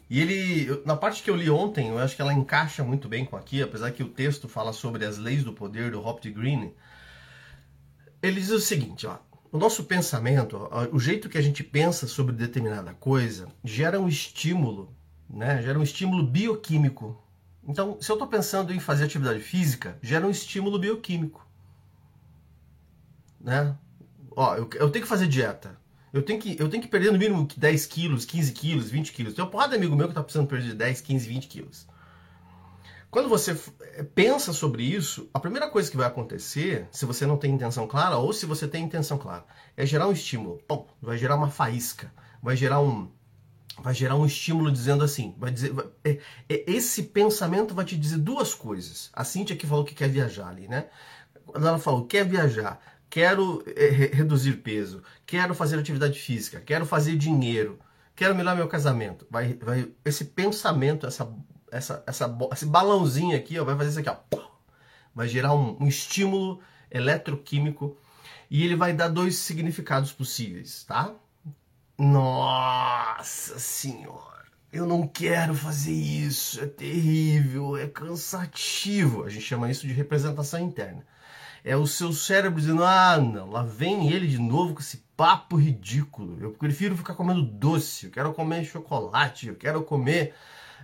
E 0.10 0.22
ele, 0.22 0.81
na 0.86 0.95
parte 0.95 1.22
que 1.22 1.30
eu 1.30 1.36
li 1.36 1.50
ontem, 1.50 1.89
eu 1.89 2.00
acho 2.00 2.16
que 2.16 2.22
ela 2.22 2.34
encaixa 2.34 2.84
muito 2.84 3.10
bem 3.10 3.25
com 3.25 3.36
aqui, 3.36 3.62
apesar 3.62 3.92
que 3.92 4.04
o 4.04 4.10
texto 4.10 4.48
fala 4.48 4.72
sobre 4.72 5.06
as 5.06 5.18
leis 5.18 5.44
do 5.44 5.51
poder 5.51 5.92
do 5.92 6.06
Hopkins 6.06 6.34
Green. 6.34 6.74
Ele 8.22 8.39
diz 8.39 8.51
o 8.51 8.60
seguinte, 8.60 9.06
ó, 9.06 9.18
o 9.51 9.57
nosso 9.57 9.84
pensamento, 9.84 10.69
o 10.92 11.00
jeito 11.00 11.30
que 11.30 11.38
a 11.38 11.42
gente 11.42 11.63
pensa 11.63 12.07
sobre 12.07 12.36
determinada 12.36 12.94
coisa, 12.94 13.48
gera 13.63 14.00
um 14.00 14.07
estímulo, 14.07 14.95
né? 15.30 15.62
Gera 15.62 15.78
um 15.78 15.83
estímulo 15.83 16.25
bioquímico. 16.25 17.22
Então, 17.68 17.98
se 18.00 18.10
eu 18.10 18.16
estou 18.16 18.28
pensando 18.28 18.74
em 18.74 18.80
fazer 18.80 19.06
atividade 19.06 19.42
física, 19.42 19.98
gera 20.01 20.25
um 20.25 20.31
estímulo 20.31 20.80
bioquímico, 20.80 21.45
né? 23.42 23.76
Ó, 24.31 24.56
eu, 24.56 24.69
eu 24.76 24.90
tenho 24.90 25.04
que 25.04 25.09
fazer 25.09 25.28
dieta. 25.28 25.78
Eu 26.18 26.24
tenho 26.24 26.40
que, 26.40 26.57
eu 26.59 26.68
tenho 26.68 26.81
que 26.81 26.90
perder 26.90 27.12
no 27.12 27.19
mínimo 27.19 27.47
10 27.56 27.86
quilos, 27.86 28.26
15 28.26 28.52
quilos, 28.54 28.90
20 28.90 29.14
quilos. 29.14 29.33
Tem 29.36 29.45
um 29.45 29.50
porrada 29.50 29.71
de 29.71 29.76
amigo 29.76 29.95
meu 29.95 30.07
que 30.07 30.14
está 30.14 30.24
precisando 30.24 30.47
perder 30.47 30.74
10, 30.74 31.02
15, 31.02 31.28
20 31.28 31.47
quilos. 31.47 31.88
Quando 33.12 33.30
você 33.30 33.56
eh, 33.81 34.02
pensa 34.04 34.52
sobre 34.52 34.81
isso, 34.83 35.30
a 35.31 35.40
primeira 35.40 35.69
coisa 35.69 35.92
que 35.92 35.95
vai 35.95 36.07
acontecer, 36.07 36.88
se 36.92 37.06
você 37.06 37.28
não 37.28 37.38
tem 37.38 37.54
intenção 37.54 37.86
clara, 37.86 38.18
ou 38.18 38.33
se 38.33 38.47
você 38.47 38.68
tem 38.68 38.83
intenção 38.83 39.19
clara, 39.19 39.45
é 39.78 39.86
gerar 39.86 40.07
um 40.07 40.12
estímulo. 40.12 40.57
Pum, 40.68 40.88
vai 41.00 41.19
gerar 41.19 41.36
uma 41.36 41.52
faísca. 41.52 42.12
Vai 42.42 42.56
gerar 42.56 42.81
um. 42.81 43.12
Vai 43.80 43.94
gerar 43.94 44.16
um 44.16 44.26
estímulo 44.26 44.71
dizendo 44.71 45.04
assim. 45.04 45.36
Vai 45.38 45.52
dizer. 45.52 45.71
Vai, 45.71 45.86
é, 46.04 46.19
é, 46.50 46.64
esse 46.66 47.04
pensamento 47.04 47.76
vai 47.76 47.86
te 47.86 47.95
dizer 47.95 48.18
duas 48.18 48.56
coisas. 48.56 49.12
A 49.14 49.24
Cintia 49.24 49.56
que 49.56 49.68
falou 49.68 49.86
que 49.86 49.94
quer 49.94 50.09
viajar 50.09 50.47
ali, 50.47 50.68
né? 50.68 50.88
Quando 51.45 51.68
ela 51.68 51.78
falou 51.78 52.07
quer 52.07 52.26
viajar, 52.26 52.81
quero 53.09 53.64
é, 53.76 53.87
reduzir 53.87 54.57
peso, 54.57 55.04
quero 55.26 55.54
fazer 55.54 55.80
atividade 55.80 56.19
física, 56.19 56.59
quero 56.59 56.85
fazer 56.85 57.16
dinheiro, 57.16 57.80
quero 58.16 58.35
melhorar 58.35 58.56
meu 58.56 58.68
casamento. 58.68 59.26
Vai, 59.30 59.54
vai, 59.56 59.90
esse 60.04 60.26
pensamento, 60.26 61.06
essa, 61.06 61.31
essa, 61.71 62.04
essa, 62.06 62.37
esse 62.52 62.66
balãozinho 62.66 63.35
aqui, 63.35 63.59
ó, 63.59 63.64
vai 63.64 63.76
fazer 63.76 63.90
isso 63.90 63.99
aqui, 63.99 64.09
ó, 64.09 64.47
vai 65.14 65.28
gerar 65.28 65.54
um, 65.54 65.78
um 65.80 65.87
estímulo 65.87 66.61
eletroquímico 66.92 67.97
e 68.49 68.64
ele 68.64 68.76
vai 68.76 68.94
dar 68.94 69.09
dois 69.09 69.35
significados 69.37 70.11
possíveis, 70.11 70.83
tá? 70.83 71.14
Nossa 71.97 73.57
senhora, 73.57 74.45
eu 74.71 74.85
não 74.85 75.07
quero 75.07 75.56
fazer 75.56 75.92
isso, 75.92 76.61
é 76.61 76.68
terrível, 76.68 77.76
é 77.76 77.87
cansativo. 77.87 79.23
A 79.23 79.30
gente 79.30 79.44
chama 79.44 79.71
isso 79.71 79.87
de 79.87 79.94
representação 79.94 80.59
interna. 80.59 81.04
É 81.68 81.76
o 81.76 81.86
seu 81.86 82.14
cérebro 82.14 82.62
dizendo: 82.62 82.81
ah, 82.81 83.18
não, 83.18 83.50
lá 83.50 83.62
vem 83.62 84.09
ele 84.09 84.26
de 84.26 84.40
novo 84.40 84.74
com 84.74 84.80
esse 84.80 85.04
papo 85.18 85.57
ridículo. 85.57 86.38
Eu 86.40 86.52
prefiro 86.52 86.95
ficar 86.95 87.14
comendo 87.14 87.42
doce, 87.42 88.06
eu 88.06 88.12
quero 88.12 88.33
comer 88.33 88.64
chocolate, 88.64 89.50
eu 89.50 89.56
quero 89.56 89.83
comer 89.83 90.33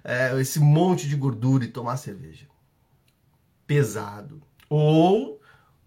é, 0.04 0.38
esse 0.42 0.60
monte 0.60 1.08
de 1.08 1.16
gordura 1.16 1.63
e 1.63 1.70
tomar 1.70 1.96
cerveja. 1.96 2.48
Pesado. 3.66 4.42
Ou 4.70 5.40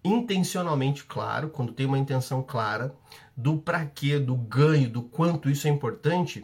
intencionalmente 0.03 1.03
claro, 1.03 1.49
quando 1.49 1.73
tem 1.73 1.85
uma 1.85 1.99
intenção 1.99 2.41
clara 2.41 2.95
do 3.35 3.55
para 3.55 3.85
quê, 3.85 4.17
do 4.17 4.35
ganho, 4.35 4.89
do 4.89 5.03
quanto 5.03 5.47
isso 5.47 5.67
é 5.67 5.69
importante, 5.69 6.43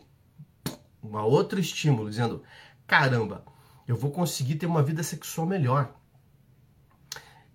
uma 1.02 1.26
outra 1.26 1.60
estímulo 1.60 2.08
dizendo: 2.08 2.44
caramba, 2.86 3.44
Eu 3.88 3.98
vou 3.98 4.12
conseguir 4.12 4.56
ter 4.58 4.68
uma 4.68 4.84
vida 4.84 5.02
sexual 5.02 5.48
melhor. 5.48 6.03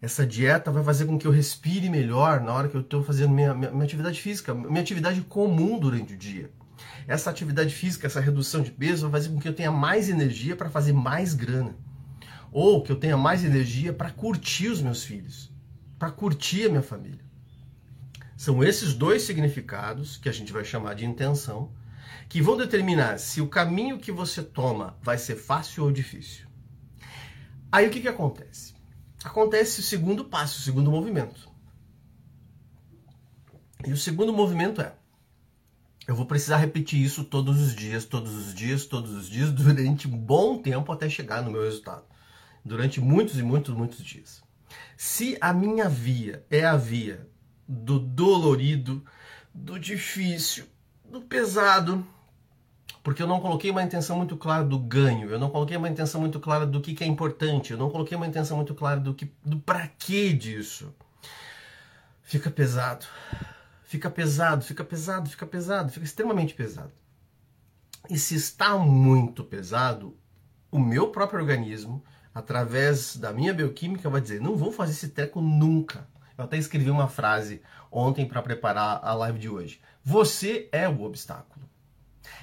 Essa 0.01 0.25
dieta 0.25 0.71
vai 0.71 0.85
fazer 0.85 1.07
com 1.07 1.19
que 1.19 1.27
eu 1.27 1.33
respire 1.33 1.91
melhor 1.91 2.41
na 2.41 2.53
hora 2.53 2.69
que 2.69 2.77
eu 2.77 2.83
estou 2.83 3.03
fazendo 3.03 3.33
minha, 3.33 3.53
minha, 3.53 3.71
minha 3.71 3.85
atividade 3.85 4.21
física, 4.21 4.55
minha 4.55 4.81
atividade 4.81 5.21
comum 5.23 5.79
durante 5.79 6.15
o 6.15 6.17
dia. 6.17 6.51
Essa 7.07 7.31
atividade 7.31 7.75
física, 7.75 8.07
essa 8.07 8.21
redução 8.21 8.63
de 8.63 8.71
peso 8.71 9.09
vai 9.09 9.21
fazer 9.21 9.35
com 9.35 9.41
que 9.41 9.49
eu 9.49 9.55
tenha 9.55 9.73
mais 9.73 10.09
energia 10.09 10.55
para 10.55 10.71
fazer 10.71 10.93
mais 10.93 11.35
grana. 11.35 11.75
Ou 12.53 12.83
que 12.83 12.93
eu 12.93 12.97
tenha 12.97 13.17
mais 13.17 13.45
energia 13.45 13.93
para 13.93 14.11
curtir 14.11 14.69
os 14.69 14.81
meus 14.81 15.03
filhos, 15.03 15.53
para 15.99 16.13
curtir 16.13 16.67
a 16.67 16.69
minha 16.69 16.83
família. 16.83 17.25
São 18.37 18.63
esses 18.63 18.95
dois 18.95 19.23
significados 19.23 20.17
que 20.17 20.29
a 20.29 20.33
gente 20.33 20.53
vai 20.53 20.65
chamar 20.65 20.95
de 20.95 21.05
intenção, 21.05 21.73
que 22.29 22.41
vão 22.41 22.57
determinar 22.57 23.19
se 23.19 23.41
o 23.41 23.49
caminho 23.49 23.99
que 23.99 24.13
você 24.13 24.43
toma 24.45 24.97
vai 25.03 25.19
ser 25.19 25.35
fácil 25.35 25.85
ou 25.85 25.91
difícil. 25.91 26.47
Aí 27.73 27.89
o 27.89 27.91
que, 27.91 28.01
que 28.01 28.09
acontece? 28.09 28.78
Acontece 29.25 29.81
o 29.81 29.83
segundo 29.83 30.25
passo, 30.25 30.59
o 30.59 30.63
segundo 30.63 30.91
movimento. 30.91 31.51
E 33.87 33.93
o 33.93 33.97
segundo 33.97 34.33
movimento 34.33 34.81
é: 34.81 34.95
eu 36.07 36.15
vou 36.15 36.25
precisar 36.25 36.57
repetir 36.57 37.03
isso 37.03 37.23
todos 37.25 37.61
os 37.61 37.75
dias, 37.75 38.05
todos 38.05 38.33
os 38.33 38.55
dias, 38.55 38.87
todos 38.87 39.13
os 39.13 39.29
dias, 39.29 39.51
durante 39.53 40.09
um 40.09 40.17
bom 40.17 40.57
tempo 40.61 40.91
até 40.91 41.09
chegar 41.09 41.43
no 41.43 41.51
meu 41.51 41.63
resultado. 41.63 42.05
Durante 42.65 43.01
muitos 43.01 43.39
e 43.39 43.43
muitos, 43.43 43.75
muitos 43.75 44.03
dias. 44.03 44.43
Se 44.97 45.37
a 45.41 45.53
minha 45.53 45.89
via 45.89 46.45
é 46.51 46.65
a 46.65 46.77
via 46.77 47.29
do 47.67 47.99
dolorido, 47.99 49.05
do 49.53 49.79
difícil, 49.79 50.65
do 51.05 51.21
pesado, 51.21 52.07
porque 53.03 53.23
eu 53.23 53.27
não 53.27 53.41
coloquei 53.41 53.71
uma 53.71 53.83
intenção 53.83 54.17
muito 54.17 54.37
clara 54.37 54.65
do 54.65 54.79
ganho, 54.79 55.31
eu 55.31 55.39
não 55.39 55.51
coloquei 55.51 55.77
uma 55.77 55.89
intenção 55.89 56.21
muito 56.21 56.41
clara 56.41 56.67
do 56.67 56.81
que, 56.81 56.95
que 56.95 57.05
é 57.05 57.07
importante, 57.07 57.73
eu 57.73 57.79
não 57.79 57.91
coloquei 57.91 58.17
uma 58.17 58.27
intenção 58.27 58.57
muito 58.57 58.75
clara 58.75 59.01
do 59.01 59.15
que 59.15 59.33
do 59.45 59.59
para 59.59 59.87
que 59.87 60.33
disso. 60.33 60.95
Fica 62.23 62.51
pesado. 62.51 63.07
Fica 63.85 64.11
pesado, 64.11 64.63
fica 64.63 64.85
pesado, 64.85 65.31
fica 65.31 65.47
pesado, 65.47 65.91
fica 65.91 66.05
extremamente 66.05 66.53
pesado. 66.53 66.93
E 68.11 68.19
se 68.19 68.35
está 68.35 68.77
muito 68.77 69.43
pesado, 69.43 70.15
o 70.71 70.79
meu 70.79 71.09
próprio 71.09 71.41
organismo, 71.41 72.05
através 72.35 73.17
da 73.17 73.33
minha 73.33 73.55
bioquímica, 73.55 74.11
vai 74.11 74.21
dizer: 74.21 74.43
não 74.43 74.57
vou 74.57 74.71
fazer 74.71 74.93
esse 74.93 75.09
treco 75.09 75.41
nunca. 75.41 76.07
Eu 76.37 76.45
até 76.45 76.59
escrevi 76.59 76.91
uma 76.91 77.09
frase 77.09 77.63
ontem 77.91 78.29
para 78.29 78.43
preparar 78.43 79.01
a 79.03 79.15
live 79.15 79.39
de 79.39 79.49
hoje. 79.49 79.81
Você 80.05 80.69
é 80.71 80.87
o 80.87 81.03
obstáculo. 81.03 81.67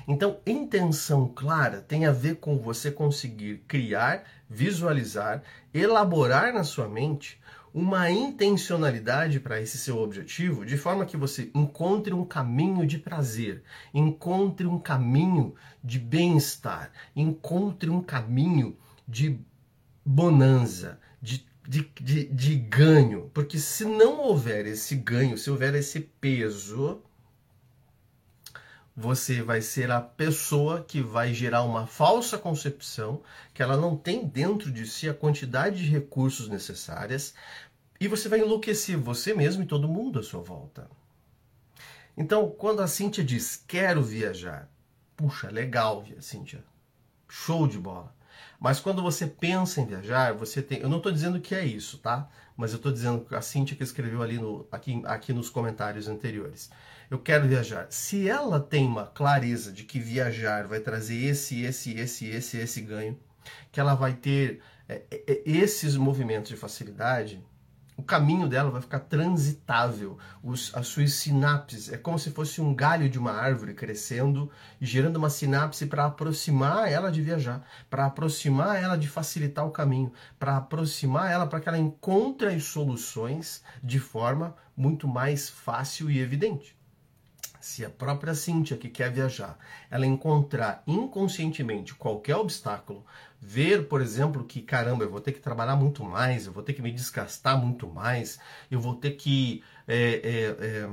Então, 0.07 0.39
intenção 0.45 1.27
clara 1.27 1.81
tem 1.81 2.05
a 2.05 2.11
ver 2.11 2.35
com 2.35 2.57
você 2.57 2.91
conseguir 2.91 3.63
criar, 3.67 4.23
visualizar, 4.49 5.41
elaborar 5.73 6.53
na 6.53 6.63
sua 6.63 6.87
mente 6.87 7.39
uma 7.73 8.09
intencionalidade 8.09 9.39
para 9.39 9.59
esse 9.59 9.77
seu 9.77 9.97
objetivo, 9.97 10.65
de 10.65 10.77
forma 10.77 11.05
que 11.05 11.17
você 11.17 11.51
encontre 11.53 12.13
um 12.13 12.23
caminho 12.23 12.87
de 12.87 12.97
prazer, 12.97 13.63
encontre 13.93 14.65
um 14.65 14.79
caminho 14.79 15.53
de 15.83 15.99
bem-estar, 15.99 16.91
encontre 17.13 17.89
um 17.89 18.01
caminho 18.01 18.77
de 19.05 19.37
bonança, 20.05 20.99
de 21.21 21.45
de, 21.67 21.91
de, 21.99 22.25
de 22.25 22.55
ganho. 22.55 23.29
Porque 23.33 23.57
se 23.57 23.85
não 23.85 24.19
houver 24.19 24.65
esse 24.65 24.95
ganho, 24.95 25.37
se 25.37 25.49
houver 25.49 25.73
esse 25.75 25.99
peso, 25.99 27.01
você 28.95 29.41
vai 29.41 29.61
ser 29.61 29.91
a 29.91 29.99
pessoa 29.99 30.81
que 30.81 31.01
vai 31.01 31.33
gerar 31.33 31.63
uma 31.63 31.85
falsa 31.85 32.37
concepção 32.37 33.21
que 33.53 33.61
ela 33.61 33.75
não 33.75 33.97
tem 33.97 34.25
dentro 34.25 34.71
de 34.71 34.87
si 34.87 35.09
a 35.09 35.13
quantidade 35.13 35.83
de 35.83 35.91
recursos 35.91 36.47
necessárias 36.47 37.33
e 37.99 38.07
você 38.07 38.29
vai 38.29 38.39
enlouquecer 38.39 38.97
você 38.97 39.33
mesmo 39.33 39.63
e 39.63 39.67
todo 39.67 39.87
mundo 39.87 40.19
à 40.19 40.23
sua 40.23 40.41
volta. 40.41 40.89
Então, 42.15 42.49
quando 42.49 42.81
a 42.81 42.87
Cíntia 42.87 43.23
diz 43.23 43.61
quero 43.67 44.01
viajar, 44.01 44.69
puxa, 45.17 45.49
legal, 45.49 46.05
Cíntia, 46.21 46.63
show 47.27 47.67
de 47.67 47.77
bola. 47.77 48.15
Mas 48.59 48.79
quando 48.79 49.01
você 49.01 49.27
pensa 49.27 49.81
em 49.81 49.85
viajar, 49.85 50.33
você 50.33 50.61
tem. 50.61 50.79
Eu 50.79 50.89
não 50.89 50.97
estou 50.97 51.11
dizendo 51.11 51.41
que 51.41 51.53
é 51.53 51.65
isso, 51.65 51.97
tá? 51.97 52.29
Mas 52.55 52.71
eu 52.71 52.77
estou 52.77 52.91
dizendo 52.91 53.25
a 53.31 53.41
Cintia 53.41 53.75
que 53.75 53.83
escreveu 53.83 54.21
ali 54.21 54.37
no, 54.37 54.65
aqui, 54.71 55.01
aqui 55.05 55.33
nos 55.33 55.49
comentários 55.49 56.07
anteriores. 56.07 56.69
Eu 57.09 57.19
quero 57.19 57.47
viajar. 57.47 57.87
Se 57.89 58.27
ela 58.27 58.59
tem 58.59 58.85
uma 58.85 59.05
clareza 59.05 59.71
de 59.71 59.83
que 59.83 59.99
viajar 59.99 60.67
vai 60.67 60.79
trazer 60.79 61.15
esse, 61.15 61.63
esse, 61.63 61.93
esse, 61.93 62.27
esse, 62.27 62.57
esse 62.57 62.81
ganho, 62.81 63.19
que 63.71 63.79
ela 63.79 63.93
vai 63.93 64.13
ter 64.13 64.61
é, 64.89 65.03
é, 65.11 65.41
esses 65.45 65.95
movimentos 65.95 66.49
de 66.49 66.57
facilidade, 66.57 67.43
o 67.97 68.03
caminho 68.03 68.47
dela 68.49 68.69
vai 68.69 68.81
ficar 68.81 68.99
transitável. 68.99 70.17
Os, 70.43 70.73
as 70.75 70.87
suas 70.87 71.13
sinapses 71.13 71.91
é 71.91 71.97
como 71.97 72.19
se 72.19 72.31
fosse 72.31 72.59
um 72.59 72.73
galho 72.73 73.09
de 73.09 73.17
uma 73.17 73.31
árvore 73.31 73.73
crescendo 73.73 74.51
e 74.81 74.85
gerando 74.85 75.15
uma 75.17 75.29
sinapse 75.29 75.85
para 75.85 76.05
aproximar 76.05 76.91
ela 76.91 77.11
de 77.11 77.21
viajar, 77.21 77.65
para 77.89 78.05
aproximar 78.05 78.81
ela 78.81 78.97
de 78.97 79.07
facilitar 79.07 79.65
o 79.65 79.71
caminho, 79.71 80.11
para 80.37 80.57
aproximar 80.57 81.31
ela 81.31 81.47
para 81.47 81.59
que 81.59 81.69
ela 81.69 81.77
encontre 81.77 82.47
as 82.47 82.65
soluções 82.65 83.63
de 83.81 83.99
forma 83.99 84.55
muito 84.75 85.07
mais 85.07 85.49
fácil 85.49 86.09
e 86.09 86.19
evidente. 86.19 86.74
Se 87.65 87.83
a 87.83 87.89
própria 87.89 88.35
Cíntia 88.35 88.77
que 88.77 88.89
quer 88.89 89.11
viajar, 89.11 89.57
ela 89.89 90.05
encontrar 90.05 90.83
inconscientemente 90.85 91.95
qualquer 91.95 92.35
obstáculo 92.35 93.03
ver, 93.41 93.87
por 93.87 94.03
exemplo, 94.03 94.43
que 94.43 94.61
caramba, 94.61 95.03
eu 95.03 95.09
vou 95.09 95.19
ter 95.19 95.31
que 95.31 95.39
trabalhar 95.39 95.75
muito 95.75 96.03
mais, 96.03 96.45
eu 96.45 96.53
vou 96.53 96.61
ter 96.61 96.73
que 96.73 96.81
me 96.83 96.91
desgastar 96.91 97.59
muito 97.59 97.87
mais, 97.87 98.39
eu 98.69 98.79
vou 98.79 98.93
ter 98.93 99.13
que 99.13 99.63
é, 99.87 99.97
é, 99.97 100.65
é, 100.83 100.89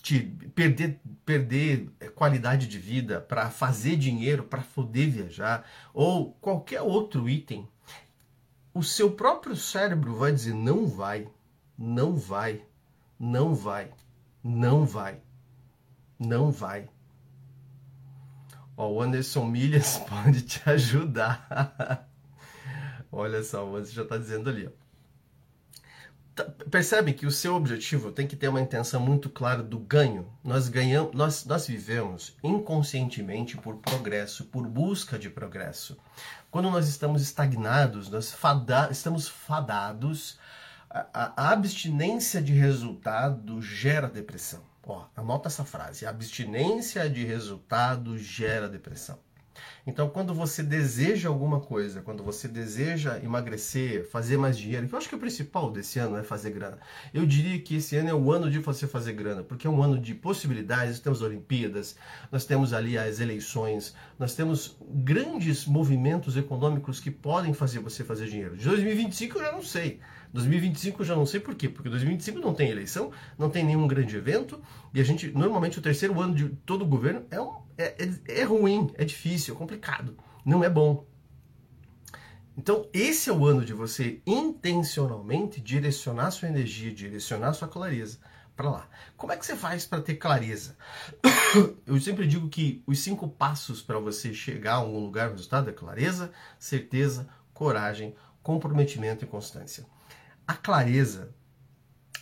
te, 0.00 0.20
perder, 0.54 0.98
perder 1.22 1.92
qualidade 2.14 2.66
de 2.66 2.78
vida 2.78 3.20
para 3.20 3.50
fazer 3.50 3.96
dinheiro, 3.96 4.44
para 4.44 4.62
poder 4.62 5.10
viajar, 5.10 5.68
ou 5.92 6.32
qualquer 6.40 6.80
outro 6.80 7.28
item, 7.28 7.68
o 8.72 8.82
seu 8.82 9.10
próprio 9.10 9.54
cérebro 9.54 10.16
vai 10.16 10.32
dizer: 10.32 10.54
não 10.54 10.86
vai, 10.86 11.28
não 11.76 12.16
vai, 12.16 12.64
não 13.20 13.54
vai, 13.54 13.90
não 14.42 14.86
vai, 14.86 15.20
não 16.18 16.50
vai. 16.50 16.88
Ó, 18.76 18.88
o 18.88 19.02
Anderson 19.02 19.46
Milhas 19.46 19.98
pode 20.08 20.42
te 20.42 20.68
ajudar. 20.68 22.08
Olha 23.10 23.42
só, 23.42 23.66
Anderson 23.66 23.92
já 23.94 24.02
está 24.02 24.18
dizendo 24.18 24.50
ali. 24.50 24.68
Tá, 26.36 26.44
percebe 26.70 27.14
que 27.14 27.24
o 27.24 27.30
seu 27.30 27.54
objetivo 27.54 28.12
tem 28.12 28.26
que 28.26 28.36
ter 28.36 28.48
uma 28.48 28.60
intenção 28.60 29.00
muito 29.00 29.30
clara 29.30 29.62
do 29.62 29.78
ganho. 29.78 30.30
Nós 30.44 30.68
ganhamos, 30.68 31.14
nós, 31.14 31.46
nós 31.46 31.66
vivemos 31.66 32.36
inconscientemente 32.44 33.56
por 33.56 33.76
progresso, 33.76 34.44
por 34.44 34.66
busca 34.68 35.18
de 35.18 35.30
progresso. 35.30 35.96
Quando 36.50 36.70
nós 36.70 36.88
estamos 36.88 37.22
estagnados, 37.22 38.10
nós 38.10 38.32
fada, 38.32 38.88
estamos 38.90 39.26
fadados. 39.26 40.38
A, 40.90 41.32
a 41.42 41.50
abstinência 41.52 42.42
de 42.42 42.52
resultado 42.52 43.62
gera 43.62 44.06
depressão. 44.06 44.62
Ó, 44.86 45.04
anota 45.16 45.48
essa 45.48 45.64
frase: 45.64 46.06
abstinência 46.06 47.10
de 47.10 47.24
resultado 47.24 48.16
gera 48.16 48.68
depressão. 48.68 49.18
Então, 49.86 50.08
quando 50.10 50.34
você 50.34 50.62
deseja 50.62 51.28
alguma 51.28 51.60
coisa, 51.60 52.02
quando 52.02 52.22
você 52.22 52.46
deseja 52.46 53.18
emagrecer, 53.22 54.08
fazer 54.08 54.36
mais 54.36 54.58
dinheiro, 54.58 54.86
que 54.86 54.94
eu 54.94 54.98
acho 54.98 55.08
que 55.08 55.14
o 55.14 55.18
principal 55.18 55.70
desse 55.70 55.98
ano 55.98 56.16
é 56.16 56.22
fazer 56.22 56.50
grana. 56.50 56.78
Eu 57.14 57.24
diria 57.24 57.58
que 57.60 57.76
esse 57.76 57.96
ano 57.96 58.10
é 58.10 58.14
o 58.14 58.30
ano 58.30 58.50
de 58.50 58.58
você 58.58 58.86
fazer 58.86 59.14
grana, 59.14 59.42
porque 59.42 59.66
é 59.66 59.70
um 59.70 59.82
ano 59.82 59.98
de 59.98 60.14
possibilidades. 60.14 61.00
Temos 61.00 61.22
Olimpíadas, 61.22 61.96
nós 62.30 62.44
temos 62.44 62.72
ali 62.72 62.98
as 62.98 63.18
eleições, 63.18 63.94
nós 64.18 64.34
temos 64.34 64.76
grandes 64.88 65.64
movimentos 65.64 66.36
econômicos 66.36 67.00
que 67.00 67.10
podem 67.10 67.54
fazer 67.54 67.78
você 67.78 68.04
fazer 68.04 68.28
dinheiro. 68.28 68.56
De 68.56 68.64
2025 68.64 69.38
eu 69.38 69.42
já 69.42 69.52
não 69.52 69.62
sei. 69.62 70.00
2025 70.36 71.02
eu 71.02 71.06
já 71.06 71.16
não 71.16 71.26
sei 71.26 71.40
por 71.40 71.54
quê, 71.54 71.68
porque 71.68 71.88
2025 71.88 72.38
não 72.38 72.54
tem 72.54 72.70
eleição, 72.70 73.10
não 73.38 73.50
tem 73.50 73.64
nenhum 73.64 73.86
grande 73.86 74.16
evento, 74.16 74.62
e 74.94 75.00
a 75.00 75.04
gente, 75.04 75.28
normalmente, 75.32 75.78
o 75.78 75.82
terceiro 75.82 76.20
ano 76.20 76.34
de 76.34 76.48
todo 76.64 76.82
o 76.82 76.86
governo 76.86 77.24
é, 77.30 77.40
um, 77.40 77.52
é, 77.76 77.96
é, 78.04 78.40
é 78.40 78.44
ruim, 78.44 78.90
é 78.94 79.04
difícil, 79.04 79.54
é 79.54 79.58
complicado, 79.58 80.16
não 80.44 80.62
é 80.62 80.70
bom. 80.70 81.04
Então, 82.56 82.88
esse 82.92 83.28
é 83.28 83.32
o 83.32 83.44
ano 83.44 83.64
de 83.64 83.74
você 83.74 84.22
intencionalmente 84.26 85.60
direcionar 85.60 86.30
sua 86.30 86.48
energia, 86.48 86.90
direcionar 86.90 87.52
sua 87.52 87.68
clareza 87.68 88.18
para 88.56 88.70
lá. 88.70 88.88
Como 89.16 89.32
é 89.32 89.36
que 89.36 89.44
você 89.44 89.54
faz 89.54 89.84
para 89.84 90.00
ter 90.00 90.14
clareza? 90.14 90.76
Eu 91.86 92.00
sempre 92.00 92.26
digo 92.26 92.48
que 92.48 92.82
os 92.86 92.98
cinco 93.00 93.28
passos 93.28 93.82
para 93.82 93.98
você 93.98 94.32
chegar 94.32 94.72
a 94.72 94.76
algum 94.76 94.98
lugar, 94.98 95.30
resultado 95.30 95.68
é 95.68 95.72
clareza, 95.72 96.32
certeza, 96.58 97.28
coragem, 97.52 98.14
comprometimento 98.42 99.24
e 99.24 99.28
constância. 99.28 99.84
A 100.46 100.54
clareza, 100.54 101.34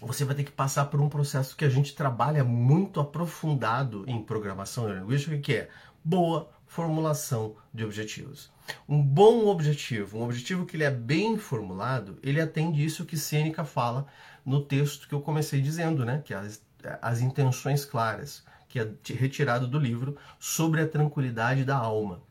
você 0.00 0.24
vai 0.24 0.34
ter 0.34 0.44
que 0.44 0.52
passar 0.52 0.86
por 0.86 1.00
um 1.00 1.08
processo 1.08 1.56
que 1.56 1.64
a 1.64 1.68
gente 1.68 1.94
trabalha 1.94 2.42
muito 2.42 2.98
aprofundado 2.98 4.04
em 4.08 4.22
programação 4.22 4.84
neurolinguística, 4.84 5.38
que 5.38 5.54
é 5.54 5.70
boa 6.02 6.50
formulação 6.66 7.56
de 7.72 7.84
objetivos. 7.84 8.50
Um 8.88 9.02
bom 9.02 9.46
objetivo, 9.46 10.18
um 10.18 10.24
objetivo 10.24 10.64
que 10.64 10.76
ele 10.76 10.84
é 10.84 10.90
bem 10.90 11.36
formulado, 11.36 12.18
ele 12.22 12.40
atende 12.40 12.84
isso 12.84 13.04
que 13.04 13.16
Sêneca 13.16 13.64
fala 13.64 14.06
no 14.44 14.64
texto 14.64 15.06
que 15.06 15.14
eu 15.14 15.20
comecei 15.20 15.60
dizendo, 15.60 16.04
né? 16.04 16.22
Que 16.24 16.32
é 16.32 16.38
as, 16.38 16.62
as 17.02 17.20
intenções 17.20 17.84
claras, 17.84 18.42
que 18.68 18.80
é 18.80 18.90
retirado 19.14 19.68
do 19.68 19.78
livro 19.78 20.16
sobre 20.38 20.80
a 20.80 20.88
tranquilidade 20.88 21.64
da 21.64 21.76
alma. 21.76 22.22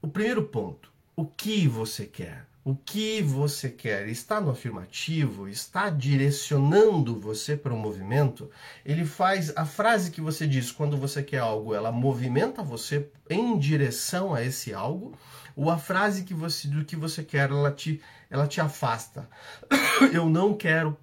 O 0.00 0.08
primeiro 0.08 0.44
ponto, 0.44 0.90
o 1.14 1.26
que 1.26 1.68
você 1.68 2.06
quer? 2.06 2.48
O 2.68 2.76
que 2.76 3.22
você 3.22 3.70
quer 3.70 4.08
está 4.08 4.42
no 4.42 4.50
afirmativo, 4.50 5.48
está 5.48 5.88
direcionando 5.88 7.18
você 7.18 7.56
para 7.56 7.72
o 7.72 7.78
movimento, 7.78 8.50
ele 8.84 9.06
faz 9.06 9.56
a 9.56 9.64
frase 9.64 10.10
que 10.10 10.20
você 10.20 10.46
diz 10.46 10.70
quando 10.70 10.94
você 10.94 11.22
quer 11.22 11.38
algo, 11.38 11.74
ela 11.74 11.90
movimenta 11.90 12.62
você 12.62 13.10
em 13.30 13.58
direção 13.58 14.34
a 14.34 14.44
esse 14.44 14.74
algo, 14.74 15.18
ou 15.56 15.70
a 15.70 15.78
frase 15.78 16.24
que 16.24 16.34
você 16.34 16.68
do 16.68 16.84
que 16.84 16.94
você 16.94 17.24
quer, 17.24 17.48
ela 17.48 17.72
te 17.72 18.02
ela 18.28 18.46
te 18.46 18.60
afasta. 18.60 19.26
Eu 20.12 20.28
não 20.28 20.52
quero 20.52 20.94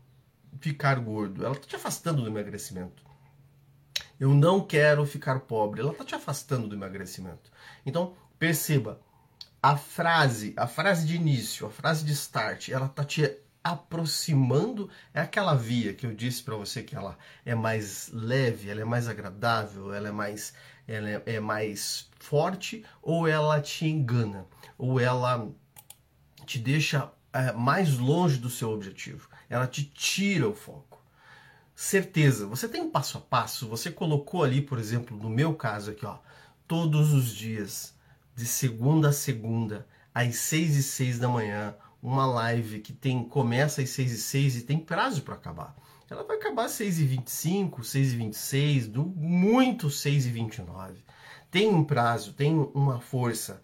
ficar 0.60 1.00
gordo. 1.00 1.44
Ela 1.44 1.56
está 1.56 1.66
te 1.66 1.76
afastando 1.76 2.22
do 2.22 2.28
emagrecimento. 2.28 3.04
Eu 4.20 4.36
não 4.36 4.62
quero 4.62 5.04
ficar 5.04 5.40
pobre. 5.40 5.82
Ela 5.82 5.94
está 5.94 6.06
te 6.06 6.14
afastando 6.14 6.68
do 6.68 6.76
emagrecimento. 6.76 7.52
Então, 7.84 8.14
perceba, 8.38 9.02
a 9.66 9.76
frase, 9.78 10.54
a 10.56 10.68
frase 10.68 11.08
de 11.08 11.16
início, 11.16 11.66
a 11.66 11.72
frase 11.72 12.06
de 12.06 12.14
start, 12.14 12.70
ela 12.70 12.88
tá 12.88 13.04
te 13.04 13.36
aproximando, 13.64 14.92
é 15.12 15.20
aquela 15.20 15.56
via 15.56 15.92
que 15.92 16.06
eu 16.06 16.14
disse 16.14 16.44
para 16.44 16.56
você 16.56 16.84
que 16.84 16.96
ela 16.96 17.18
é 17.44 17.56
mais 17.56 18.12
leve, 18.14 18.70
ela 18.70 18.82
é 18.82 18.86
mais 18.86 19.08
agradável, 19.08 19.92
ela 19.92 20.10
é 20.10 20.12
mais 20.12 20.54
ela 20.88 21.10
é, 21.10 21.24
é 21.26 21.40
mais 21.40 22.08
forte 22.20 22.86
ou 23.02 23.28
ela 23.28 23.60
te 23.60 23.88
engana, 23.88 24.46
ou 24.78 25.00
ela 25.00 25.50
te 26.46 26.60
deixa 26.60 27.12
é, 27.34 27.52
mais 27.52 27.98
longe 27.98 28.38
do 28.38 28.52
seu 28.52 28.70
objetivo, 28.70 29.28
ela 29.50 29.66
te 29.66 29.84
tira 29.84 30.48
o 30.48 30.54
foco. 30.54 31.04
Certeza, 31.76 32.46
você 32.46 32.70
tem 32.70 32.82
um 32.82 32.92
passo 32.92 33.18
a 33.18 33.22
passo, 33.22 33.68
você 33.68 33.90
colocou 33.90 34.44
ali, 34.44 34.62
por 34.62 34.78
exemplo, 34.78 35.18
no 35.18 35.28
meu 35.28 35.56
caso 35.56 35.90
aqui, 35.90 36.06
ó, 36.06 36.20
todos 36.68 37.14
os 37.14 37.34
dias 37.34 37.95
de 38.36 38.46
segunda 38.46 39.10
a 39.10 39.14
segunda, 39.14 39.88
às 40.14 40.36
6 40.36 40.76
e 40.76 40.84
6 40.84 41.20
da 41.20 41.30
manhã, 41.30 41.76
uma 42.02 42.26
live 42.26 42.82
que 42.82 42.94
tem 42.94 43.24
começa 43.24 43.82
às 43.82 43.90
6 43.90 44.12
e 44.12 44.18
6 44.18 44.56
e 44.58 44.62
tem 44.62 44.78
prazo 44.78 45.24
para 45.24 45.36
acabar. 45.36 45.76
Ela 46.10 46.24
vai 46.24 46.38
acabar 46.38 46.66
às 46.66 46.74
6 46.74 47.00
e 47.00 47.06
25, 47.06 47.84
6 47.84 48.14
e 48.14 48.16
26, 48.16 48.88
do 48.88 49.06
muito 49.06 49.90
6 49.90 50.28
e 50.28 50.30
29. 50.30 51.04
Tem 51.50 51.74
um 51.74 51.84
prazo, 51.84 52.34
tem 52.34 52.54
uma 52.74 53.00
força. 53.00 53.64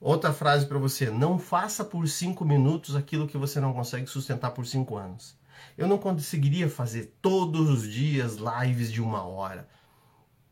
Outra 0.00 0.32
frase 0.32 0.66
para 0.66 0.78
você: 0.78 1.10
não 1.10 1.38
faça 1.38 1.84
por 1.84 2.06
5 2.06 2.44
minutos 2.44 2.94
aquilo 2.94 3.26
que 3.26 3.36
você 3.36 3.58
não 3.60 3.72
consegue 3.72 4.06
sustentar 4.06 4.50
por 4.52 4.66
5 4.66 4.96
anos. 4.96 5.36
Eu 5.76 5.88
não 5.88 5.98
conseguiria 5.98 6.68
fazer 6.70 7.16
todos 7.20 7.68
os 7.68 7.90
dias 7.90 8.36
lives 8.36 8.92
de 8.92 9.02
uma 9.02 9.22
hora. 9.22 9.68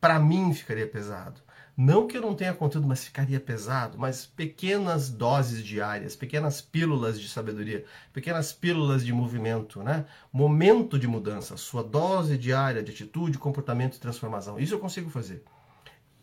Para 0.00 0.18
mim 0.18 0.52
ficaria 0.52 0.86
pesado. 0.86 1.40
Não 1.80 2.08
que 2.08 2.16
eu 2.16 2.20
não 2.20 2.34
tenha 2.34 2.52
conteúdo, 2.52 2.88
mas 2.88 3.04
ficaria 3.04 3.38
pesado, 3.38 3.96
mas 3.96 4.26
pequenas 4.26 5.08
doses 5.10 5.62
diárias, 5.64 6.16
pequenas 6.16 6.60
pílulas 6.60 7.20
de 7.20 7.28
sabedoria, 7.28 7.84
pequenas 8.12 8.52
pílulas 8.52 9.06
de 9.06 9.12
movimento, 9.12 9.80
né? 9.80 10.04
Momento 10.32 10.98
de 10.98 11.06
mudança, 11.06 11.56
sua 11.56 11.84
dose 11.84 12.36
diária 12.36 12.82
de 12.82 12.90
atitude, 12.90 13.38
comportamento 13.38 13.94
e 13.94 14.00
transformação. 14.00 14.58
Isso 14.58 14.74
eu 14.74 14.80
consigo 14.80 15.08
fazer. 15.08 15.44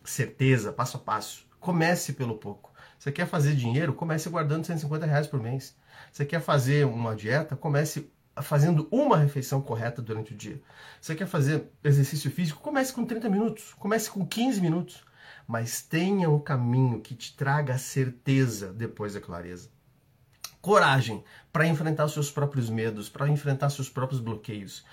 Certeza, 0.04 0.74
passo 0.74 0.98
a 0.98 1.00
passo. 1.00 1.48
Comece 1.58 2.12
pelo 2.12 2.38
pouco. 2.38 2.74
Você 3.00 3.10
quer 3.10 3.26
fazer 3.26 3.56
dinheiro? 3.56 3.94
Comece 3.94 4.28
guardando 4.28 4.66
150 4.66 5.06
reais 5.06 5.26
por 5.26 5.40
mês. 5.40 5.74
Você 6.12 6.26
quer 6.26 6.42
fazer 6.42 6.86
uma 6.86 7.16
dieta? 7.16 7.56
Comece 7.56 8.12
fazendo 8.42 8.90
uma 8.92 9.16
refeição 9.16 9.62
correta 9.62 10.02
durante 10.02 10.34
o 10.34 10.38
dia. 10.38 10.62
Você 11.00 11.16
quer 11.16 11.28
fazer 11.28 11.72
exercício 11.82 12.30
físico? 12.30 12.60
Comece 12.60 12.92
com 12.92 13.06
30 13.06 13.30
minutos. 13.30 13.74
Comece 13.80 14.12
com 14.12 14.28
15 14.28 14.60
minutos 14.60 15.06
mas 15.48 15.82
tenha 15.82 16.30
um 16.30 16.40
caminho 16.40 17.02
que 17.02 17.16
te 17.16 17.36
traga 17.36 17.76
a 17.76 17.78
certeza 17.78 18.74
depois 18.74 19.14
da 19.14 19.22
clareza. 19.22 19.70
Coragem 20.62 21.24
para 21.54 21.68
enfrentar 21.68 22.08
seus 22.08 22.32
próprios 22.32 22.70
medos, 22.70 23.08
para 23.08 23.30
enfrentar 23.30 23.70
seus 23.70 23.88
próprios 23.88 24.20
bloqueios. 24.20 24.84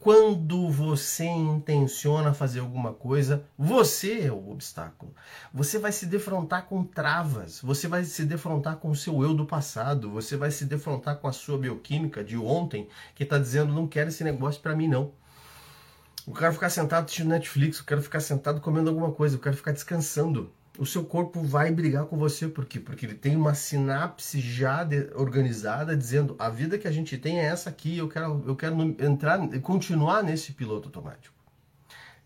Quando 0.00 0.70
você 0.70 1.26
intenciona 1.26 2.32
fazer 2.32 2.60
alguma 2.60 2.94
coisa, 2.94 3.44
você 3.56 4.22
é 4.22 4.32
o 4.32 4.50
obstáculo. 4.50 5.14
Você 5.52 5.78
vai 5.78 5.92
se 5.92 6.06
defrontar 6.06 6.64
com 6.64 6.82
travas, 6.82 7.60
você 7.60 7.86
vai 7.86 8.02
se 8.04 8.24
defrontar 8.24 8.76
com 8.76 8.90
o 8.90 8.96
seu 8.96 9.22
eu 9.22 9.34
do 9.34 9.44
passado, 9.44 10.10
você 10.10 10.38
vai 10.38 10.50
se 10.50 10.64
defrontar 10.64 11.18
com 11.18 11.28
a 11.28 11.32
sua 11.32 11.58
bioquímica 11.58 12.24
de 12.24 12.38
ontem, 12.38 12.88
que 13.14 13.24
está 13.24 13.38
dizendo: 13.38 13.74
não 13.74 13.86
quero 13.86 14.08
esse 14.08 14.24
negócio 14.24 14.62
para 14.62 14.74
mim, 14.74 14.88
não. 14.88 15.12
Eu 16.30 16.34
quero 16.34 16.52
ficar 16.52 16.70
sentado 16.70 17.06
assistindo 17.06 17.30
Netflix, 17.30 17.80
eu 17.80 17.84
quero 17.84 18.00
ficar 18.00 18.20
sentado 18.20 18.60
comendo 18.60 18.88
alguma 18.88 19.10
coisa, 19.10 19.34
eu 19.34 19.40
quero 19.40 19.56
ficar 19.56 19.72
descansando. 19.72 20.52
O 20.78 20.86
seu 20.86 21.04
corpo 21.04 21.42
vai 21.42 21.72
brigar 21.72 22.04
com 22.04 22.16
você, 22.16 22.46
por 22.46 22.66
quê? 22.66 22.78
Porque 22.78 23.04
ele 23.04 23.16
tem 23.16 23.34
uma 23.34 23.52
sinapse 23.52 24.40
já 24.40 24.86
organizada 25.16 25.96
dizendo 25.96 26.36
a 26.38 26.48
vida 26.48 26.78
que 26.78 26.86
a 26.86 26.92
gente 26.92 27.18
tem 27.18 27.40
é 27.40 27.46
essa 27.46 27.68
aqui, 27.68 27.98
eu 27.98 28.08
quero, 28.08 28.44
eu 28.46 28.54
quero 28.54 28.80
entrar, 29.04 29.40
continuar 29.60 30.22
nesse 30.22 30.52
piloto 30.52 30.86
automático. 30.86 31.34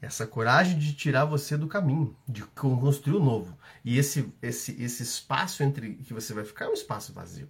Essa 0.02 0.26
coragem 0.26 0.78
de 0.78 0.92
tirar 0.92 1.24
você 1.24 1.56
do 1.56 1.66
caminho, 1.66 2.14
de 2.28 2.42
construir 2.42 3.16
o 3.16 3.24
novo. 3.24 3.56
E 3.82 3.96
esse, 3.96 4.30
esse, 4.42 4.82
esse 4.82 5.02
espaço 5.02 5.62
entre 5.62 5.94
que 5.94 6.12
você 6.12 6.34
vai 6.34 6.44
ficar 6.44 6.66
é 6.66 6.68
um 6.68 6.74
espaço 6.74 7.14
vazio. 7.14 7.48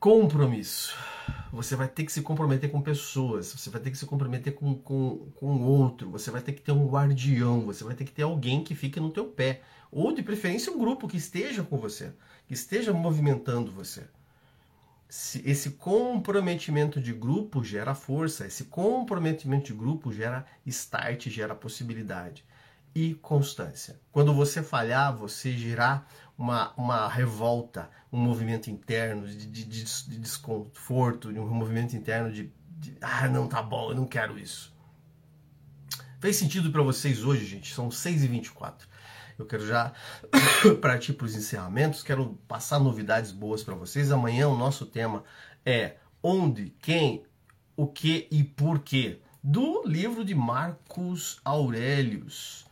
Compromisso 0.00 0.96
você 1.56 1.74
vai 1.74 1.88
ter 1.88 2.04
que 2.04 2.12
se 2.12 2.20
comprometer 2.20 2.70
com 2.70 2.82
pessoas, 2.82 3.46
você 3.46 3.70
vai 3.70 3.80
ter 3.80 3.90
que 3.90 3.96
se 3.96 4.04
comprometer 4.04 4.54
com, 4.54 4.74
com, 4.74 5.30
com 5.34 5.62
outro, 5.62 6.10
você 6.10 6.30
vai 6.30 6.42
ter 6.42 6.52
que 6.52 6.60
ter 6.60 6.72
um 6.72 6.86
guardião, 6.86 7.62
você 7.62 7.82
vai 7.82 7.94
ter 7.94 8.04
que 8.04 8.12
ter 8.12 8.22
alguém 8.22 8.62
que 8.62 8.74
fique 8.74 9.00
no 9.00 9.10
teu 9.10 9.24
pé. 9.24 9.62
Ou 9.90 10.12
de 10.12 10.22
preferência 10.22 10.70
um 10.70 10.78
grupo 10.78 11.08
que 11.08 11.16
esteja 11.16 11.62
com 11.62 11.78
você, 11.78 12.12
que 12.46 12.52
esteja 12.52 12.92
movimentando 12.92 13.72
você. 13.72 14.04
Esse 15.08 15.70
comprometimento 15.70 17.00
de 17.00 17.12
grupo 17.12 17.64
gera 17.64 17.94
força, 17.94 18.46
esse 18.46 18.64
comprometimento 18.64 19.66
de 19.66 19.72
grupo 19.72 20.12
gera 20.12 20.44
start, 20.66 21.28
gera 21.28 21.54
possibilidade 21.54 22.44
e 22.96 23.12
constância. 23.12 24.00
Quando 24.10 24.32
você 24.32 24.62
falhar, 24.62 25.14
você 25.14 25.52
gerar 25.52 26.10
uma, 26.36 26.72
uma 26.78 27.06
revolta, 27.06 27.90
um 28.10 28.18
movimento 28.18 28.70
interno 28.70 29.28
de, 29.28 29.46
de, 29.46 29.64
de 29.64 30.18
desconforto, 30.18 31.28
um 31.28 31.54
movimento 31.54 31.94
interno 31.94 32.32
de, 32.32 32.50
de, 32.70 32.96
ah, 33.02 33.28
não 33.28 33.46
tá 33.48 33.62
bom, 33.62 33.90
eu 33.90 33.94
não 33.94 34.06
quero 34.06 34.38
isso. 34.38 34.74
Fez 36.18 36.36
sentido 36.36 36.72
para 36.72 36.80
vocês 36.80 37.22
hoje, 37.22 37.44
gente? 37.44 37.74
São 37.74 37.90
6h24. 37.90 38.86
Eu 39.38 39.44
quero 39.44 39.66
já 39.66 39.92
partir 40.80 41.12
para 41.12 41.26
os 41.26 41.34
encerramentos, 41.34 42.02
quero 42.02 42.38
passar 42.48 42.78
novidades 42.78 43.30
boas 43.30 43.62
para 43.62 43.74
vocês. 43.74 44.10
Amanhã 44.10 44.48
o 44.48 44.56
nosso 44.56 44.86
tema 44.86 45.22
é 45.66 45.96
onde, 46.22 46.70
quem, 46.80 47.26
o 47.76 47.86
que 47.86 48.26
e 48.30 48.42
por 48.42 48.78
quê, 48.78 49.20
do 49.44 49.86
livro 49.86 50.24
de 50.24 50.34
Marcos 50.34 51.42
Aurelius, 51.44 52.64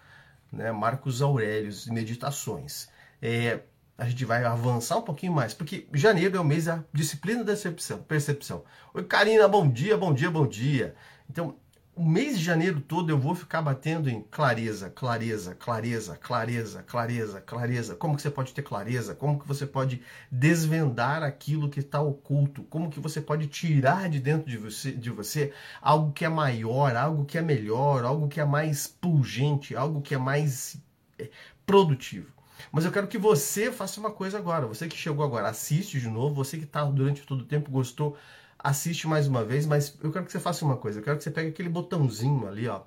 né? 0.55 0.73
Marcos 0.73 1.21
Aurelius, 1.21 1.87
Meditações 1.87 2.88
é, 3.25 3.61
a 3.97 4.07
gente 4.07 4.23
vai 4.27 4.45
avançar 4.45 4.99
um 4.99 5.03
pouquinho 5.03 5.33
mais, 5.33 5.55
porque 5.55 5.88
janeiro 5.95 6.37
é 6.37 6.40
o 6.40 6.45
mês 6.45 6.67
da 6.67 6.85
disciplina 6.93 7.43
da 7.43 7.53
percepção. 7.53 7.99
percepção. 8.03 8.64
Oi, 8.93 9.03
Karina, 9.05 9.49
bom 9.49 9.67
dia, 9.67 9.97
bom 9.97 10.12
dia, 10.12 10.31
bom 10.31 10.47
dia. 10.47 10.95
Então, 11.31 11.57
o 11.96 12.04
mês 12.04 12.38
de 12.38 12.44
janeiro 12.44 12.80
todo 12.80 13.11
eu 13.11 13.18
vou 13.18 13.35
ficar 13.35 13.62
batendo 13.62 14.11
em 14.11 14.20
clareza, 14.22 14.90
clareza, 14.90 15.54
clareza, 15.54 16.16
clareza, 16.16 16.83
clareza, 16.83 17.40
clareza. 17.40 17.94
Como 17.94 18.16
que 18.16 18.22
você 18.22 18.30
pode 18.30 18.52
ter 18.52 18.62
clareza? 18.62 19.14
Como 19.14 19.38
que 19.38 19.46
você 19.46 19.64
pode 19.64 20.02
desvendar 20.30 21.22
aquilo 21.22 21.70
que 21.70 21.80
está 21.80 22.00
oculto? 22.00 22.64
Como 22.64 22.90
que 22.90 22.98
você 22.98 23.20
pode 23.20 23.46
tirar 23.46 24.09
de 24.09 24.18
dentro 24.18 24.50
de 24.50 24.59
você, 24.59 24.90
de 24.92 25.11
você 25.11 25.52
algo 25.80 26.12
que 26.12 26.24
é 26.24 26.28
maior, 26.28 26.96
algo 26.96 27.24
que 27.24 27.38
é 27.38 27.42
melhor, 27.42 28.04
algo 28.04 28.28
que 28.28 28.40
é 28.40 28.44
mais 28.44 28.87
pungente, 28.88 29.76
algo 29.76 30.02
que 30.02 30.14
é 30.14 30.18
mais 30.18 30.76
é, 31.18 31.30
produtivo? 31.64 32.35
Mas 32.72 32.85
eu 32.85 32.92
quero 32.92 33.07
que 33.07 33.18
você 33.18 33.70
faça 33.70 34.00
uma 34.00 34.11
coisa 34.11 34.38
agora. 34.38 34.66
Você 34.66 34.88
que 34.88 34.96
chegou 34.96 35.24
agora, 35.24 35.48
assiste 35.48 36.00
de 36.00 36.09
novo. 36.09 36.35
Você 36.35 36.57
que 36.59 36.64
está 36.64 36.85
durante 36.85 37.22
todo 37.22 37.42
o 37.42 37.46
tempo 37.46 37.70
gostou, 37.70 38.16
assiste 38.64 39.07
mais 39.07 39.29
uma 39.29 39.44
vez. 39.44 39.66
Mas 39.66 39.96
eu 40.03 40.11
quero 40.11 40.24
que 40.24 40.33
você 40.33 40.40
faça 40.40 40.64
uma 40.64 40.77
coisa. 40.77 40.98
Eu 40.98 41.05
quero 41.05 41.18
que 41.18 41.22
você 41.22 41.31
pegue 41.31 41.50
aquele 41.50 41.68
botãozinho 41.68 42.48
ali, 42.48 42.66
ó, 42.66 42.81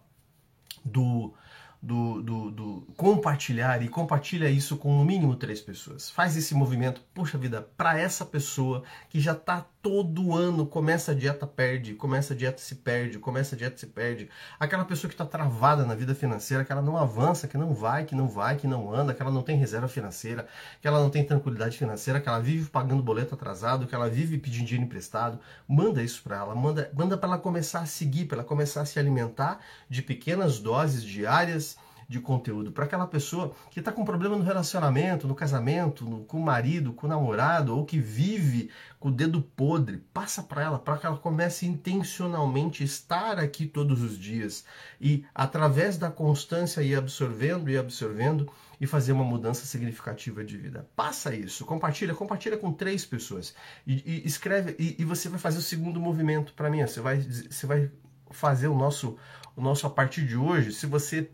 do, 0.83 1.33
do, 1.81 2.21
do, 2.23 2.51
do 2.51 2.87
compartilhar 2.97 3.81
e 3.83 3.87
compartilha 3.87 4.49
isso 4.49 4.77
com 4.77 4.97
no 4.97 5.05
mínimo 5.05 5.35
três 5.35 5.61
pessoas. 5.61 6.09
Faz 6.09 6.35
esse 6.35 6.55
movimento, 6.55 7.01
puxa 7.13 7.37
vida, 7.37 7.61
para 7.77 7.99
essa 7.99 8.25
pessoa 8.25 8.83
que 9.09 9.19
já 9.19 9.33
está 9.33 9.65
todo 9.87 10.35
ano 10.35 10.65
começa 10.65 11.13
a 11.13 11.15
dieta, 11.15 11.47
perde, 11.47 11.93
começa 11.93 12.33
a 12.33 12.37
dieta, 12.37 12.57
se 12.57 12.75
perde, 12.75 13.17
começa 13.19 13.55
a 13.55 13.57
dieta, 13.57 13.77
se 13.77 13.87
perde. 13.87 14.29
Aquela 14.59 14.83
pessoa 14.83 15.07
que 15.07 15.13
está 15.13 15.25
travada 15.25 15.85
na 15.85 15.95
vida 15.95 16.13
financeira, 16.13 16.65
que 16.65 16.71
ela 16.73 16.81
não 16.81 16.97
avança, 16.97 17.47
que 17.47 17.57
não 17.57 17.73
vai, 17.73 18.03
que 18.03 18.13
não 18.13 18.27
vai, 18.27 18.57
que 18.57 18.67
não 18.67 18.93
anda, 18.93 19.13
que 19.13 19.21
ela 19.21 19.31
não 19.31 19.41
tem 19.41 19.55
reserva 19.55 19.87
financeira, 19.87 20.45
que 20.81 20.87
ela 20.89 20.99
não 20.99 21.09
tem 21.09 21.23
tranquilidade 21.23 21.77
financeira, 21.77 22.19
que 22.19 22.27
ela 22.27 22.41
vive 22.41 22.69
pagando 22.69 23.01
boleto 23.01 23.33
atrasado, 23.33 23.87
que 23.87 23.95
ela 23.95 24.09
vive 24.09 24.37
pedindo 24.37 24.65
dinheiro 24.65 24.85
emprestado. 24.85 25.39
Manda 25.65 26.03
isso 26.03 26.21
para 26.21 26.35
ela, 26.35 26.53
manda, 26.53 26.91
manda 26.93 27.17
para 27.17 27.29
ela 27.29 27.37
começar 27.37 27.79
a 27.79 27.85
seguir, 27.85 28.25
para 28.25 28.39
ela 28.39 28.43
começar 28.43 28.81
a 28.81 28.85
se 28.85 28.99
alimentar 28.99 29.61
de 29.89 30.01
pequenas 30.01 30.59
doses 30.59 31.01
diárias 31.01 31.77
de 32.07 32.19
conteúdo 32.21 32.71
para 32.71 32.85
aquela 32.85 33.05
pessoa 33.05 33.53
que 33.69 33.79
está 33.79 33.91
com 33.91 34.05
problema 34.05 34.37
no 34.37 34.43
relacionamento, 34.43 35.27
no 35.27 35.35
casamento, 35.35 36.05
no, 36.05 36.23
com 36.23 36.37
o 36.37 36.43
marido, 36.43 36.93
com 36.93 37.05
o 37.05 37.09
namorado, 37.09 37.75
ou 37.75 37.85
que 37.85 37.99
vive 37.99 38.69
com 38.99 39.09
o 39.09 39.11
dedo 39.11 39.41
podre. 39.41 39.97
Passa 40.13 40.41
para 40.41 40.63
ela, 40.63 40.79
para 40.79 40.97
que 40.97 41.05
ela 41.05 41.17
comece 41.17 41.65
intencionalmente 41.65 42.83
estar 42.83 43.37
aqui 43.37 43.65
todos 43.65 44.01
os 44.01 44.17
dias 44.17 44.63
e, 45.01 45.25
através 45.35 45.97
da 45.97 46.09
constância, 46.09 46.81
ir 46.81 46.95
absorvendo 46.95 47.69
e 47.69 47.77
absorvendo 47.77 48.49
e 48.79 48.87
fazer 48.87 49.11
uma 49.11 49.23
mudança 49.23 49.65
significativa 49.65 50.45
de 50.45 50.55
vida. 50.55 50.87
Passa 50.95 51.35
isso, 51.35 51.65
compartilha, 51.65 52.13
compartilha 52.13 52.57
com 52.57 52.71
três 52.71 53.05
pessoas 53.05 53.53
e, 53.85 54.03
e 54.05 54.25
escreve 54.25 54.75
e, 54.79 54.95
e, 54.99 55.03
você 55.03 55.27
vai 55.27 55.39
fazer 55.39 55.57
o 55.57 55.61
segundo 55.61 55.99
movimento 55.99 56.53
para 56.53 56.69
mim. 56.69 56.81
Você 56.81 57.01
vai, 57.01 57.19
você 57.19 57.65
vai 57.65 57.91
fazer 58.29 58.67
o 58.67 58.75
nosso, 58.75 59.17
o 59.55 59.61
nosso 59.61 59.87
a 59.87 59.89
partir 59.89 60.25
de 60.25 60.37
hoje. 60.37 60.71
Se 60.71 60.85
você 60.85 61.29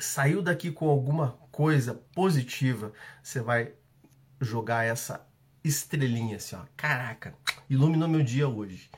saiu 0.00 0.42
daqui 0.42 0.70
com 0.70 0.88
alguma 0.88 1.38
coisa 1.52 1.94
positiva, 2.14 2.92
você 3.22 3.40
vai 3.40 3.72
jogar 4.40 4.84
essa 4.84 5.26
estrelinha 5.62 6.36
assim, 6.36 6.56
ó. 6.56 6.62
Caraca, 6.76 7.34
iluminou 7.68 8.08
meu 8.08 8.22
dia 8.22 8.48
hoje. 8.48 8.90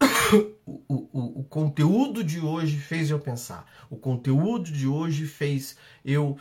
O, 0.66 1.08
o, 1.12 1.40
o, 1.40 1.44
conteúdo 1.44 2.24
de 2.24 2.40
hoje 2.40 2.78
fez 2.78 3.10
eu 3.10 3.18
pensar. 3.18 3.66
O 3.88 3.96
conteúdo 3.96 4.72
de 4.72 4.86
hoje 4.86 5.26
fez 5.26 5.76
eu 6.04 6.38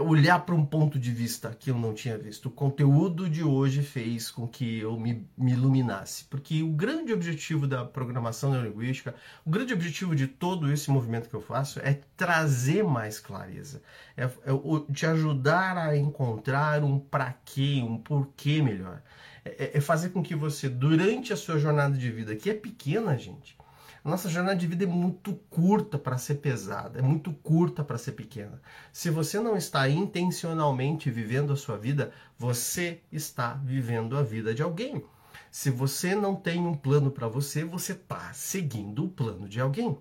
olhar 0.00 0.40
para 0.40 0.54
um 0.54 0.64
ponto 0.64 0.98
de 0.98 1.10
vista 1.10 1.54
que 1.58 1.70
eu 1.70 1.78
não 1.78 1.92
tinha 1.92 2.16
visto. 2.16 2.46
O 2.46 2.50
conteúdo 2.50 3.28
de 3.28 3.42
hoje 3.42 3.82
fez 3.82 4.30
com 4.30 4.46
que 4.48 4.80
eu 4.80 4.98
me, 4.98 5.28
me 5.36 5.52
iluminasse. 5.52 6.24
Porque 6.24 6.62
o 6.62 6.72
grande 6.72 7.12
objetivo 7.12 7.66
da 7.66 7.84
programação 7.84 8.50
neurolinguística, 8.50 9.14
o 9.44 9.50
grande 9.50 9.74
objetivo 9.74 10.16
de 10.16 10.26
todo 10.26 10.72
esse 10.72 10.90
movimento 10.90 11.28
que 11.28 11.34
eu 11.34 11.40
faço 11.40 11.78
é 11.80 12.00
trazer 12.16 12.82
mais 12.82 13.20
clareza. 13.20 13.82
É, 14.16 14.24
é 14.24 14.92
te 14.92 15.06
ajudar 15.06 15.76
a 15.76 15.96
encontrar 15.96 16.82
um 16.82 16.98
para 16.98 17.32
quê, 17.44 17.82
um 17.84 17.98
porquê 17.98 18.62
melhor. 18.62 19.02
É, 19.44 19.76
é 19.76 19.80
fazer 19.80 20.10
com 20.10 20.22
que 20.22 20.34
você, 20.34 20.68
durante 20.68 21.32
a 21.32 21.36
sua 21.36 21.58
jornada 21.58 21.96
de 21.96 22.10
vida, 22.10 22.34
que 22.36 22.48
é 22.48 22.54
pequena, 22.54 23.16
gente, 23.18 23.56
nossa 24.04 24.28
jornada 24.28 24.56
de 24.56 24.66
vida 24.66 24.82
é 24.82 24.86
muito 24.86 25.34
curta 25.48 25.96
para 25.96 26.18
ser 26.18 26.36
pesada, 26.36 26.98
é 26.98 27.02
muito 27.02 27.32
curta 27.32 27.84
para 27.84 27.96
ser 27.96 28.12
pequena. 28.12 28.60
Se 28.92 29.10
você 29.10 29.38
não 29.38 29.56
está 29.56 29.88
intencionalmente 29.88 31.08
vivendo 31.08 31.52
a 31.52 31.56
sua 31.56 31.78
vida, 31.78 32.12
você 32.36 33.00
está 33.12 33.54
vivendo 33.54 34.16
a 34.16 34.22
vida 34.22 34.52
de 34.52 34.62
alguém. 34.62 35.04
Se 35.52 35.70
você 35.70 36.16
não 36.16 36.34
tem 36.34 36.66
um 36.66 36.74
plano 36.74 37.12
para 37.12 37.28
você, 37.28 37.62
você 37.62 37.92
está 37.92 38.32
seguindo 38.32 39.04
o 39.04 39.08
plano 39.08 39.48
de 39.48 39.60
alguém. 39.60 39.96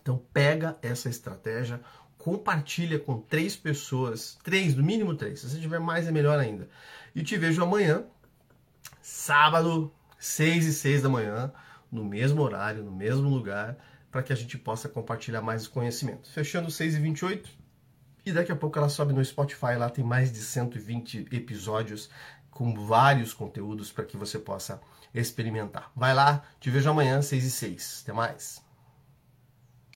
Então 0.00 0.22
pega 0.32 0.78
essa 0.80 1.10
estratégia, 1.10 1.80
compartilha 2.16 2.98
com 2.98 3.20
três 3.20 3.54
pessoas, 3.54 4.38
três, 4.42 4.74
no 4.74 4.82
mínimo 4.82 5.14
três. 5.14 5.40
Se 5.40 5.50
você 5.50 5.60
tiver 5.60 5.78
mais 5.78 6.06
é 6.06 6.10
melhor 6.10 6.38
ainda. 6.38 6.70
E 7.14 7.22
te 7.22 7.36
vejo 7.36 7.62
amanhã, 7.62 8.04
sábado, 9.02 9.92
seis 10.18 10.64
e 10.64 10.72
seis 10.72 11.02
da 11.02 11.08
manhã 11.10 11.52
no 11.94 12.04
mesmo 12.04 12.42
horário, 12.42 12.82
no 12.82 12.90
mesmo 12.90 13.28
lugar, 13.28 13.76
para 14.10 14.22
que 14.22 14.32
a 14.32 14.36
gente 14.36 14.58
possa 14.58 14.88
compartilhar 14.88 15.40
mais 15.40 15.66
conhecimento. 15.66 16.28
Fechando 16.30 16.70
6 16.70 16.96
e 16.96 17.00
28 17.00 17.64
e 18.26 18.32
daqui 18.32 18.50
a 18.50 18.56
pouco 18.56 18.78
ela 18.78 18.88
sobe 18.88 19.12
no 19.12 19.22
Spotify, 19.22 19.76
lá 19.76 19.90
tem 19.90 20.02
mais 20.04 20.32
de 20.32 20.38
120 20.38 21.28
episódios 21.30 22.08
com 22.50 22.74
vários 22.86 23.34
conteúdos 23.34 23.92
para 23.92 24.04
que 24.04 24.16
você 24.16 24.38
possa 24.38 24.80
experimentar. 25.12 25.90
Vai 25.94 26.14
lá, 26.14 26.42
te 26.58 26.70
vejo 26.70 26.88
amanhã, 26.88 27.20
6 27.20 27.44
e 27.44 27.50
6. 27.50 28.00
Até 28.02 28.12
mais! 28.12 28.63